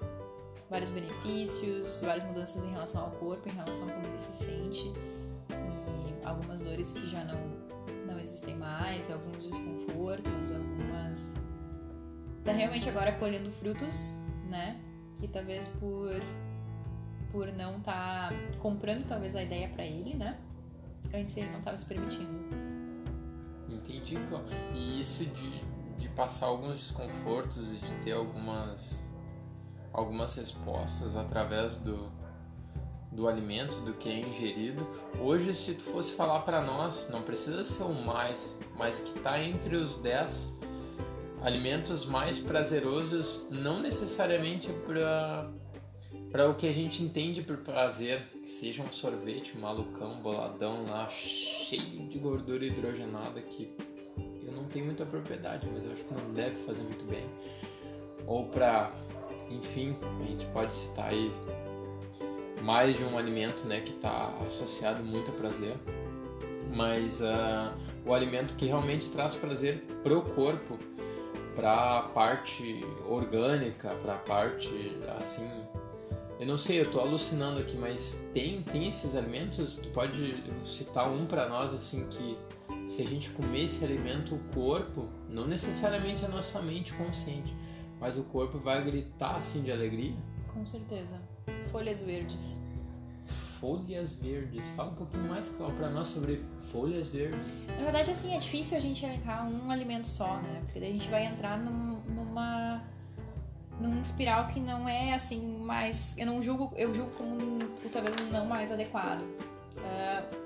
vários 0.71 0.89
benefícios, 0.89 1.99
várias 2.01 2.25
mudanças 2.25 2.63
em 2.63 2.71
relação 2.71 3.03
ao 3.03 3.11
corpo, 3.11 3.47
em 3.49 3.51
relação 3.51 3.89
a 3.89 3.91
como 3.91 4.07
ele 4.07 4.19
se 4.19 4.45
sente, 4.45 4.93
e 5.49 6.25
algumas 6.25 6.61
dores 6.61 6.93
que 6.93 7.09
já 7.09 7.25
não, 7.25 7.37
não 8.07 8.17
existem 8.17 8.55
mais, 8.55 9.11
alguns 9.11 9.49
desconfortos, 9.49 10.51
algumas. 10.55 11.33
Tá 12.45 12.53
realmente 12.53 12.87
agora 12.87 13.11
colhendo 13.11 13.51
frutos, 13.51 14.13
né? 14.49 14.79
Que 15.19 15.27
talvez 15.27 15.67
por 15.67 16.21
por 17.31 17.47
não 17.53 17.77
estar 17.77 18.29
tá 18.29 18.35
comprando 18.59 19.07
talvez 19.07 19.35
a 19.35 19.43
ideia 19.43 19.67
para 19.69 19.85
ele, 19.85 20.15
né? 20.15 20.37
Antes 21.13 21.35
ele 21.35 21.49
não 21.49 21.59
estava 21.59 21.77
se 21.77 21.85
permitindo. 21.85 22.70
Entendi, 23.97 24.17
E 24.73 24.99
isso 24.99 25.25
de, 25.25 25.59
de 25.99 26.07
passar 26.09 26.47
alguns 26.47 26.79
desconfortos 26.79 27.73
e 27.73 27.77
de 27.77 28.03
ter 28.03 28.13
algumas 28.13 29.01
algumas 29.93 30.35
respostas 30.35 31.17
através 31.17 31.75
do, 31.75 32.09
do 33.11 33.27
alimento, 33.27 33.73
do 33.81 33.93
que 33.93 34.09
é 34.09 34.19
ingerido. 34.19 34.87
Hoje, 35.19 35.53
se 35.53 35.73
tu 35.73 35.83
fosse 35.83 36.13
falar 36.13 36.39
para 36.41 36.61
nós, 36.61 37.09
não 37.09 37.21
precisa 37.21 37.65
ser 37.65 37.83
o 37.83 37.93
mais, 37.93 38.37
mas 38.77 39.01
que 39.01 39.17
está 39.17 39.43
entre 39.43 39.75
os 39.75 39.97
10 39.97 40.47
alimentos 41.43 42.05
mais 42.05 42.39
prazerosos, 42.39 43.41
não 43.49 43.81
necessariamente 43.81 44.71
para 44.87 45.49
para 46.31 46.49
o 46.49 46.55
que 46.55 46.67
a 46.67 46.71
gente 46.71 47.03
entende 47.03 47.41
por 47.41 47.57
prazer, 47.57 48.21
que 48.31 48.47
seja 48.47 48.81
um 48.81 48.91
sorvete 48.91 49.57
malucão, 49.57 50.21
boladão 50.21 50.85
lá, 50.87 51.09
cheio 51.09 52.07
de 52.07 52.17
gordura 52.17 52.65
hidrogenada 52.65 53.41
que 53.41 53.69
eu 54.45 54.53
não 54.53 54.65
tenho 54.65 54.85
muita 54.85 55.05
propriedade, 55.05 55.67
mas 55.71 55.85
eu 55.85 55.91
acho 55.91 56.03
que 56.03 56.13
não 56.13 56.33
deve 56.33 56.55
fazer 56.57 56.81
muito 56.81 57.05
bem. 57.09 57.25
Ou 58.25 58.45
para 58.45 58.91
enfim, 59.53 59.95
a 60.23 60.27
gente 60.27 60.45
pode 60.47 60.73
citar 60.73 61.09
aí 61.09 61.31
mais 62.61 62.97
de 62.97 63.03
um 63.03 63.17
alimento 63.17 63.65
né, 63.65 63.81
que 63.81 63.91
está 63.91 64.33
associado 64.47 65.03
muito 65.03 65.31
a 65.31 65.33
prazer, 65.33 65.75
mas 66.73 67.19
uh, 67.19 67.73
o 68.05 68.13
alimento 68.13 68.55
que 68.55 68.65
realmente 68.65 69.09
traz 69.09 69.35
prazer 69.35 69.83
pro 70.03 70.21
corpo, 70.21 70.77
para 71.55 71.99
a 71.99 72.01
parte 72.03 72.81
orgânica, 73.09 73.89
para 74.01 74.13
a 74.13 74.19
parte 74.19 74.69
assim. 75.19 75.49
Eu 76.41 76.47
não 76.47 76.57
sei, 76.57 76.79
eu 76.79 76.85
estou 76.85 77.01
alucinando 77.01 77.59
aqui, 77.59 77.77
mas 77.77 78.17
tem, 78.33 78.63
tem 78.63 78.89
esses 78.89 79.15
alimentos? 79.15 79.75
Tu 79.75 79.89
pode 79.89 80.33
citar 80.65 81.07
um 81.07 81.27
para 81.27 81.47
nós 81.47 81.71
assim 81.71 82.03
que 82.07 82.35
se 82.89 83.03
a 83.03 83.05
gente 83.05 83.29
comer 83.29 83.65
esse 83.65 83.85
alimento, 83.85 84.33
o 84.33 84.39
corpo, 84.51 85.07
não 85.29 85.45
necessariamente 85.45 86.25
a 86.25 86.27
nossa 86.27 86.59
mente 86.59 86.93
consciente, 86.93 87.55
mas 87.99 88.17
o 88.17 88.23
corpo 88.23 88.57
vai 88.57 88.83
gritar 88.83 89.35
assim 89.35 89.61
de 89.61 89.71
alegria? 89.71 90.15
Com 90.51 90.65
certeza. 90.65 91.21
Folhas 91.71 92.01
verdes. 92.01 92.59
Folhas 93.59 94.11
verdes. 94.13 94.65
Fala 94.75 94.89
um 94.89 94.95
pouquinho 94.95 95.29
mais, 95.29 95.47
Cláudio, 95.49 95.77
para 95.77 95.89
nós 95.91 96.07
sobre 96.07 96.43
folhas 96.71 97.05
verdes. 97.05 97.39
Na 97.67 97.83
verdade, 97.83 98.09
assim, 98.09 98.33
é 98.33 98.39
difícil 98.39 98.79
a 98.79 98.81
gente 98.81 99.05
elencar 99.05 99.47
um 99.47 99.69
alimento 99.69 100.07
só, 100.07 100.37
né? 100.37 100.61
Porque 100.65 100.79
daí 100.79 100.89
a 100.89 100.93
gente 100.93 101.07
vai 101.07 101.23
entrar 101.23 101.59
num, 101.59 102.01
numa 102.09 102.81
num 103.81 104.01
espiral 104.01 104.47
que 104.47 104.59
não 104.59 104.87
é 104.87 105.13
assim 105.13 105.59
mais 105.63 106.17
eu 106.17 106.25
não 106.25 106.41
julgo 106.41 106.71
eu 106.75 106.93
julgo 106.93 107.11
como 107.11 107.35
um, 107.35 107.59
talvez 107.91 108.15
não 108.31 108.45
mais 108.45 108.71
adequado 108.71 109.21
uh, 109.21 110.41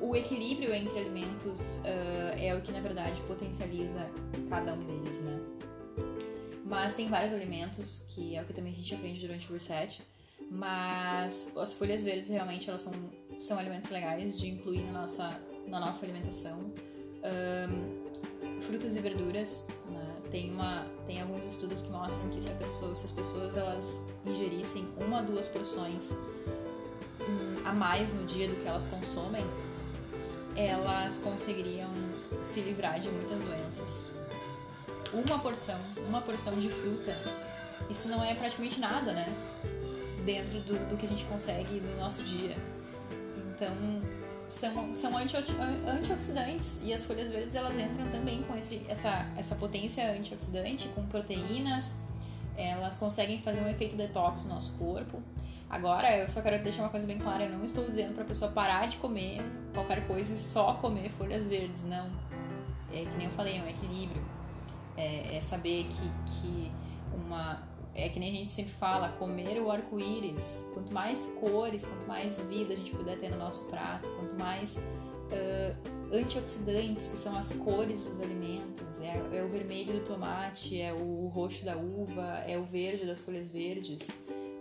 o 0.00 0.16
equilíbrio 0.16 0.74
entre 0.74 0.98
alimentos 0.98 1.78
uh, 1.78 2.38
é 2.38 2.54
o 2.54 2.60
que 2.60 2.72
na 2.72 2.80
verdade 2.80 3.20
potencializa 3.22 4.06
cada 4.48 4.72
um 4.72 4.84
deles 4.84 5.20
né 5.22 5.60
mas 6.70 6.94
tem 6.94 7.08
vários 7.08 7.32
alimentos, 7.32 8.06
que 8.10 8.36
é 8.36 8.42
o 8.42 8.44
que 8.44 8.52
também 8.52 8.72
a 8.72 8.76
gente 8.76 8.94
aprende 8.94 9.20
durante 9.20 9.50
o 9.50 9.52
reset. 9.52 10.00
Mas 10.52 11.52
as 11.56 11.72
folhas 11.72 12.04
verdes 12.04 12.30
realmente 12.30 12.70
elas 12.70 12.82
são, 12.82 12.92
são 13.36 13.58
alimentos 13.58 13.90
legais 13.90 14.38
de 14.38 14.48
incluir 14.48 14.84
na 14.84 15.00
nossa, 15.00 15.40
na 15.66 15.80
nossa 15.80 16.06
alimentação. 16.06 16.60
Um, 16.60 18.62
frutas 18.62 18.94
e 18.94 19.00
verduras, 19.00 19.66
né? 19.90 20.09
Tem, 20.30 20.50
uma, 20.50 20.86
tem 21.06 21.20
alguns 21.20 21.44
estudos 21.44 21.82
que 21.82 21.90
mostram 21.90 22.28
que 22.30 22.40
se, 22.42 22.50
pessoa, 22.50 22.94
se 22.94 23.06
as 23.06 23.12
pessoas 23.12 23.56
elas 23.56 24.00
ingerissem 24.24 24.86
uma 24.96 25.22
duas 25.22 25.48
porções 25.48 26.12
um, 27.20 27.66
a 27.68 27.72
mais 27.72 28.12
no 28.12 28.24
dia 28.26 28.48
do 28.48 28.56
que 28.56 28.66
elas 28.66 28.84
consomem, 28.86 29.44
elas 30.56 31.16
conseguiriam 31.18 31.90
se 32.42 32.60
livrar 32.60 33.00
de 33.00 33.08
muitas 33.08 33.42
doenças 33.42 34.10
uma 35.12 35.38
porção, 35.38 35.78
uma 36.08 36.20
porção 36.20 36.54
de 36.58 36.68
fruta, 36.68 37.16
isso 37.88 38.08
não 38.08 38.22
é 38.24 38.34
praticamente 38.34 38.78
nada, 38.78 39.12
né? 39.12 39.26
Dentro 40.24 40.60
do, 40.60 40.88
do 40.88 40.96
que 40.96 41.06
a 41.06 41.08
gente 41.08 41.24
consegue 41.24 41.80
no 41.80 41.96
nosso 41.96 42.22
dia. 42.22 42.56
Então, 43.36 43.74
são, 44.50 44.94
são 44.94 45.16
anti, 45.16 45.36
antioxidantes 45.86 46.80
e 46.82 46.92
as 46.92 47.04
folhas 47.04 47.30
verdes 47.30 47.54
elas 47.54 47.72
entram 47.78 48.08
também 48.10 48.42
com 48.42 48.56
esse, 48.56 48.84
essa, 48.88 49.26
essa 49.36 49.54
potência 49.54 50.12
antioxidante, 50.12 50.88
com 50.88 51.06
proteínas, 51.06 51.94
elas 52.56 52.96
conseguem 52.96 53.40
fazer 53.40 53.60
um 53.60 53.68
efeito 53.68 53.96
detox 53.96 54.44
no 54.44 54.54
nosso 54.54 54.76
corpo. 54.76 55.22
Agora, 55.68 56.16
eu 56.16 56.28
só 56.28 56.42
quero 56.42 56.62
deixar 56.62 56.82
uma 56.82 56.88
coisa 56.88 57.06
bem 57.06 57.18
clara: 57.18 57.44
eu 57.44 57.50
não 57.50 57.64
estou 57.64 57.84
dizendo 57.84 58.14
para 58.14 58.24
a 58.24 58.26
pessoa 58.26 58.50
parar 58.50 58.88
de 58.88 58.96
comer 58.96 59.40
qualquer 59.72 60.06
coisa 60.06 60.34
e 60.34 60.36
só 60.36 60.74
comer 60.74 61.10
folhas 61.10 61.46
verdes, 61.46 61.84
não. 61.84 62.10
É 62.92 63.04
que 63.04 63.16
nem 63.16 63.26
eu 63.26 63.32
falei, 63.32 63.58
é 63.58 63.62
um 63.62 63.68
equilíbrio. 63.68 64.22
É, 64.96 65.36
é 65.36 65.40
saber 65.40 65.84
que, 65.84 66.40
que 66.42 66.72
uma. 67.14 67.62
É 67.94 68.08
que 68.08 68.18
nem 68.18 68.30
a 68.30 68.34
gente 68.34 68.48
sempre 68.48 68.72
fala, 68.72 69.08
comer 69.18 69.60
o 69.60 69.70
arco-íris. 69.70 70.64
Quanto 70.74 70.92
mais 70.92 71.26
cores, 71.40 71.84
quanto 71.84 72.06
mais 72.06 72.40
vida 72.42 72.74
a 72.74 72.76
gente 72.76 72.92
puder 72.92 73.18
ter 73.18 73.30
no 73.30 73.38
nosso 73.38 73.68
prato, 73.68 74.08
quanto 74.18 74.38
mais 74.38 74.76
uh, 74.76 76.14
antioxidantes, 76.14 77.08
que 77.08 77.16
são 77.16 77.36
as 77.36 77.52
cores 77.52 78.04
dos 78.04 78.20
alimentos, 78.20 79.00
é, 79.00 79.38
é, 79.38 79.42
o 79.42 79.48
vermelho 79.48 79.94
do 79.94 80.06
tomate, 80.06 80.80
é 80.80 80.92
o 80.92 81.26
roxo 81.28 81.64
da 81.64 81.76
uva, 81.76 82.44
é 82.46 82.56
o 82.58 82.64
verde 82.64 83.06
das 83.06 83.20
folhas 83.20 83.48
verdes. 83.48 84.06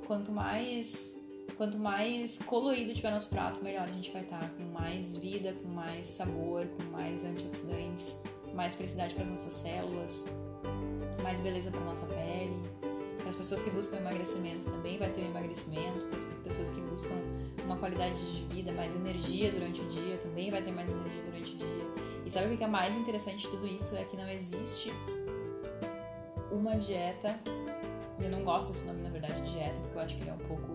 Quanto 0.07 0.31
mais 0.31 1.15
quanto 1.57 1.77
mais 1.77 2.39
colorido 2.43 2.93
tiver 2.93 3.11
nosso 3.11 3.29
prato, 3.29 3.61
melhor 3.61 3.83
a 3.83 3.91
gente 3.91 4.11
vai 4.11 4.21
estar, 4.21 4.49
com 4.51 4.63
mais 4.71 5.17
vida, 5.17 5.53
com 5.61 5.67
mais 5.67 6.05
sabor, 6.05 6.65
com 6.67 6.83
mais 6.91 7.25
antioxidantes 7.25 8.21
mais 8.53 8.75
felicidade 8.75 9.13
para 9.13 9.23
as 9.23 9.29
nossas 9.29 9.53
células, 9.53 10.25
mais 11.23 11.39
beleza 11.39 11.71
para 11.71 11.79
nossa 11.81 12.05
pele. 12.07 12.78
As 13.29 13.35
pessoas 13.35 13.61
que 13.61 13.69
buscam 13.69 13.97
emagrecimento 13.97 14.65
também 14.71 14.97
vai 14.97 15.11
ter 15.11 15.21
um 15.21 15.29
emagrecimento. 15.29 16.07
Pessoas 16.43 16.71
que 16.71 16.81
buscam 16.81 17.13
uma 17.63 17.77
qualidade 17.77 18.17
de 18.17 18.55
vida, 18.55 18.71
mais 18.71 18.95
energia 18.95 19.51
durante 19.51 19.81
o 19.81 19.87
dia, 19.87 20.17
também 20.17 20.49
vai 20.49 20.63
ter 20.63 20.71
mais 20.71 20.89
energia 20.89 21.21
durante 21.21 21.53
o 21.53 21.57
dia. 21.57 21.85
E 22.25 22.31
sabe 22.31 22.51
o 22.51 22.57
que 22.57 22.63
é 22.63 22.67
mais 22.67 22.95
interessante 22.95 23.41
de 23.41 23.49
tudo 23.49 23.67
isso? 23.67 23.95
É 23.95 24.03
que 24.03 24.17
não 24.17 24.27
existe 24.27 24.91
uma 26.51 26.75
dieta. 26.75 27.39
Eu 28.19 28.31
não 28.31 28.43
gosto 28.43 28.69
desse 28.69 28.87
nome, 28.87 29.03
na 29.03 29.09
verdade, 29.09 29.39
de 29.43 29.51
dieta, 29.51 29.75
porque 29.79 29.97
eu 29.97 30.01
acho 30.01 30.15
que 30.15 30.23
ele 30.23 30.31
é 30.31 30.33
um 30.33 30.47
pouco 30.47 30.73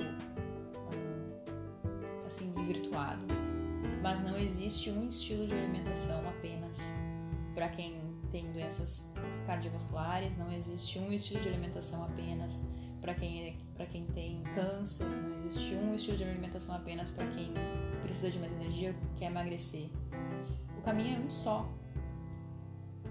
assim 2.24 2.50
desvirtuado. 2.50 3.24
Mas 4.00 4.22
não 4.22 4.38
existe 4.38 4.90
um 4.90 5.08
estilo 5.08 5.44
de 5.48 5.54
alimentação 5.54 6.20
apenas 6.28 6.80
para 7.52 7.68
quem 7.70 8.00
tem 8.30 8.50
doenças 8.52 9.08
cardiovasculares, 9.44 10.37
não 10.37 10.52
existe 10.52 10.98
um 10.98 11.12
estilo 11.12 11.40
de 11.40 11.48
alimentação 11.48 12.04
apenas 12.04 12.61
para 13.00 13.14
quem, 13.14 13.59
para 13.76 13.85
quem 13.87 14.07
tem 14.07 14.42
câncer, 14.54 15.04
não 15.04 15.37
existe 15.37 15.74
um 15.74 15.94
estilo 15.94 16.16
de 16.16 16.24
alimentação 16.24 16.74
apenas 16.74 17.11
para 17.11 17.26
quem 17.26 17.52
precisa 18.02 18.30
de 18.30 18.38
mais 18.38 18.50
energia, 18.52 18.94
quer 19.18 19.26
emagrecer. 19.26 19.88
O 20.78 20.83
caminho 20.83 21.16
é 21.16 21.20
um 21.20 21.30
só. 21.30 21.68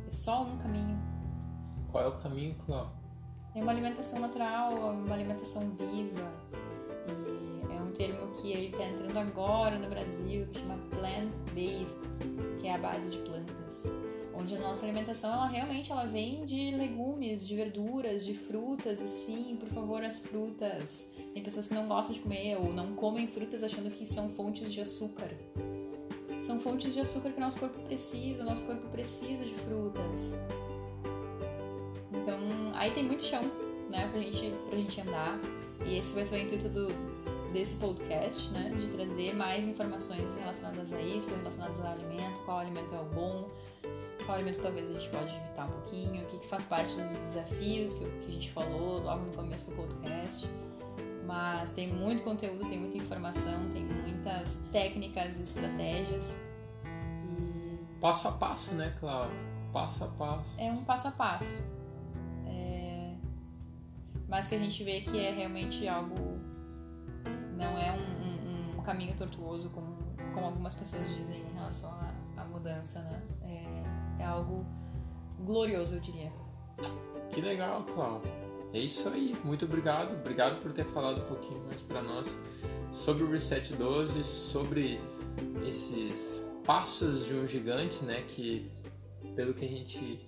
É 0.08 0.12
só 0.12 0.43
um 0.43 0.58
caminho. 0.58 0.98
Qual 1.91 2.04
é 2.04 2.08
o 2.08 2.17
caminho, 2.19 2.56
Cláudio? 2.65 2.91
É 3.56 3.62
uma 3.62 3.72
alimentação 3.72 4.19
natural, 4.19 4.74
uma 4.74 5.13
alimentação 5.13 5.69
viva. 5.72 6.32
E 7.08 7.72
é 7.72 7.80
um 7.80 7.91
termo 7.91 8.32
que 8.41 8.52
ele 8.52 8.69
está 8.69 8.86
entrando 8.86 9.17
agora 9.17 9.78
no 9.78 9.89
Brasil, 9.89 10.48
que 10.48 10.60
chama 10.60 10.78
plant-based, 10.89 12.60
que 12.60 12.67
é 12.67 12.74
a 12.74 12.78
base 12.80 13.12
de 13.12 13.17
plantas 13.19 14.03
onde 14.36 14.56
a 14.56 14.60
nossa 14.60 14.86
alimentação 14.86 15.32
ela 15.32 15.48
realmente 15.48 15.91
ela 15.91 16.06
vem 16.06 16.46
de 16.46 16.72
legumes, 16.72 17.46
de 17.46 17.56
verduras, 17.56 18.26
de 18.26 18.34
frutas 18.34 19.02
e 19.02 19.08
sim, 19.08 19.58
por 19.60 19.69
favor, 19.69 20.04
as 20.04 20.19
frutas. 20.19 21.08
Tem 21.34 21.43
pessoas 21.43 21.67
que 21.67 21.74
não 21.74 21.88
gostam 21.88 22.13
de 22.13 22.22
comer 22.22 22.58
ou 22.58 22.74
não 22.74 22.96
comem 22.96 23.28
frutas 23.28 23.63
achando 23.63 23.89
que 23.91 24.06
são 24.06 24.30
fontes 24.30 24.72
de 24.72 24.82
açúcar. 24.82 25.30
São 26.41 26.60
fontes 26.60 26.93
de 26.93 27.00
açúcar 27.00 27.32
que 27.32 27.38
o 27.38 27.41
nosso 27.41 27.60
corpo 27.60 27.80
precisa, 27.84 28.43
o 28.43 28.46
nosso 28.46 28.65
corpo 28.65 28.88
precisa 28.89 29.43
de 29.46 29.54
frutas. 29.54 30.34
Então, 32.12 32.38
aí 32.76 32.91
tem 32.91 33.04
muito 33.04 33.24
chão, 33.24 33.41
né, 33.89 34.10
pra 34.12 34.22
gente, 34.22 34.54
pra 34.69 34.78
gente 34.78 35.02
andar. 35.02 35.39
E 35.86 35.98
esse 35.98 36.13
vai 36.13 36.26
ser 36.26 36.36
o 36.36 36.41
intuito 36.41 36.69
do, 36.69 36.88
desse 37.54 37.76
podcast, 37.76 38.50
né, 38.52 38.74
de 38.76 38.88
trazer 38.89 39.34
mais 39.36 39.65
informações 39.65 40.36
relacionadas 40.36 40.91
a 40.91 41.02
isso, 41.02 41.34
relacionadas 41.36 41.80
ao 41.80 41.93
alimento, 41.93 42.39
qual 42.46 42.60
alimento 42.60 42.93
é 42.93 43.00
o 43.00 43.06
bom, 43.06 43.48
alimento 44.32 44.62
talvez 44.62 44.90
a 44.90 44.94
gente 44.94 45.10
pode 45.10 45.36
evitar 45.36 45.66
um 45.66 45.72
pouquinho, 45.72 46.24
o 46.24 46.26
que, 46.28 46.38
que 46.40 46.48
faz 46.48 46.66
parte 46.66 46.96
dos 46.96 47.12
desafios 47.12 47.94
que, 47.96 48.06
que, 48.06 48.28
a 48.28 48.32
gente 48.34 48.52
falou 48.52 49.02
logo 49.02 49.26
no 49.26 49.34
começo 49.34 49.70
do 49.72 49.76
podcast. 49.76 50.48
Mas 51.26 51.72
tem 51.72 51.88
muito 51.88 52.22
conteúdo, 52.24 52.68
tem 52.68 52.78
muita 52.80 52.98
informação, 52.98 53.54
tem 53.72 53.84
muitas 53.86 54.58
técnicas, 54.72 55.40
estratégias. 55.40 56.36
E 56.86 58.00
Passo 58.02 58.28
a 58.28 58.32
passo, 58.34 58.74
né, 58.76 58.94
Cláudio? 59.00 59.36
Passo 59.72 60.04
a 60.04 60.08
passo. 60.08 60.46
é 60.58 60.72
um 60.72 60.84
passo 60.84 61.08
a 61.08 61.12
passo. 61.12 61.64
É, 62.46 63.14
Mas 64.28 64.48
que 64.48 64.56
a 64.56 64.60
gente 64.60 64.84
vê 64.84 65.02
que 65.02 65.18
é 65.18 65.32
realmente 65.32 65.88
algo. 65.88 66.16
Não 67.58 67.78
é 67.80 67.92
um, 67.94 68.76
um- 68.76 68.80
um 68.80 68.84
caminho 68.84 69.16
tortuoso, 69.16 69.70
como, 69.70 69.96
como 70.34 70.46
algumas 70.46 70.76
pessoas 70.76 71.08
dizem 71.08 71.40
em 71.42 71.54
relação 71.54 71.90
à, 71.90 72.42
à 72.42 72.46
mudança, 72.46 73.00
né? 73.00 73.22
É, 74.24 74.26
algo 74.26 74.66
glorioso, 75.42 75.96
eu 75.96 76.00
diria. 76.00 76.32
Que 77.34 77.42
legal, 77.42 77.84
Cláudio. 77.94 78.32
É 78.74 78.80
isso 78.80 79.10
aí. 79.10 79.36
Muito 79.44 79.66
obrigado. 79.66 80.14
Obrigado 80.14 80.62
por 80.62 80.72
ter 80.72 80.86
falado 80.86 81.22
um 81.22 81.26
pouquinho 81.26 81.62
mais 81.66 81.82
para 81.82 82.02
nós 82.02 82.26
sobre 82.94 83.24
o 83.24 83.30
Reset 83.30 83.74
12, 83.74 84.24
sobre 84.24 85.00
esses 85.68 86.42
passos 86.66 87.26
de 87.26 87.34
um 87.34 87.46
gigante, 87.46 88.04
né? 88.06 88.24
Que, 88.28 88.66
pelo 89.36 89.54
que 89.54 89.66
a 89.66 89.68
gente 89.68 90.20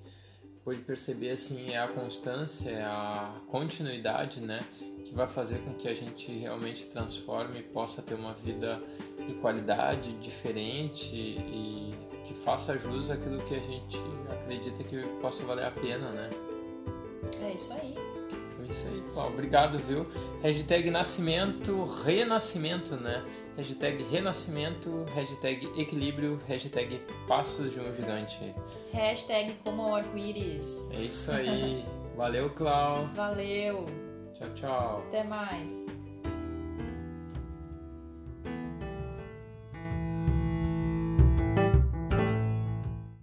pôde 0.64 0.82
perceber, 0.82 1.32
assim, 1.32 1.72
é 1.72 1.80
a 1.80 1.88
constância, 1.88 2.70
é 2.70 2.84
a 2.84 3.34
continuidade, 3.48 4.42
né? 4.42 4.60
Que 5.06 5.14
vai 5.14 5.28
fazer 5.28 5.60
com 5.60 5.74
que 5.76 5.88
a 5.88 5.94
gente 5.94 6.32
realmente 6.34 6.86
transforme 6.88 7.60
e 7.60 7.64
possa 7.64 8.02
ter 8.02 8.16
uma 8.16 8.34
vida 8.34 8.82
de 9.26 9.36
qualidade 9.36 10.12
diferente 10.20 11.16
e 11.16 11.94
que 12.28 12.34
faça 12.34 12.78
jus 12.78 13.10
àquilo 13.10 13.40
que 13.44 13.56
a 13.56 13.60
gente 13.60 14.00
acredita 14.32 14.84
que 14.84 15.02
possa 15.22 15.44
valer 15.44 15.66
a 15.66 15.72
pena, 15.72 16.10
né? 16.10 16.30
É 17.42 17.52
isso 17.52 17.74
aí. 17.74 17.96
É 17.98 18.72
isso 18.72 18.88
aí, 18.88 19.04
Cláudio. 19.14 19.34
Obrigado, 19.34 19.78
viu? 19.80 20.06
Hashtag 20.42 20.90
nascimento, 20.90 21.84
renascimento, 22.04 22.96
né? 22.96 23.24
Hashtag 23.58 24.04
renascimento, 24.12 25.06
hashtag 25.14 25.70
equilíbrio, 25.80 26.40
hashtag 26.48 27.00
passos 27.28 27.72
de 27.74 27.80
um 27.80 27.96
gigante. 27.96 28.54
Hashtag 28.92 29.54
como 29.64 29.96
arco-íris. 29.96 30.90
É 30.92 31.02
isso 31.02 31.32
aí. 31.32 31.86
Valeu, 32.16 32.50
Cláudio. 32.50 33.14
Valeu. 33.14 33.86
Tchau, 34.34 34.50
tchau. 34.56 35.04
Até 35.08 35.24
mais. 35.24 35.85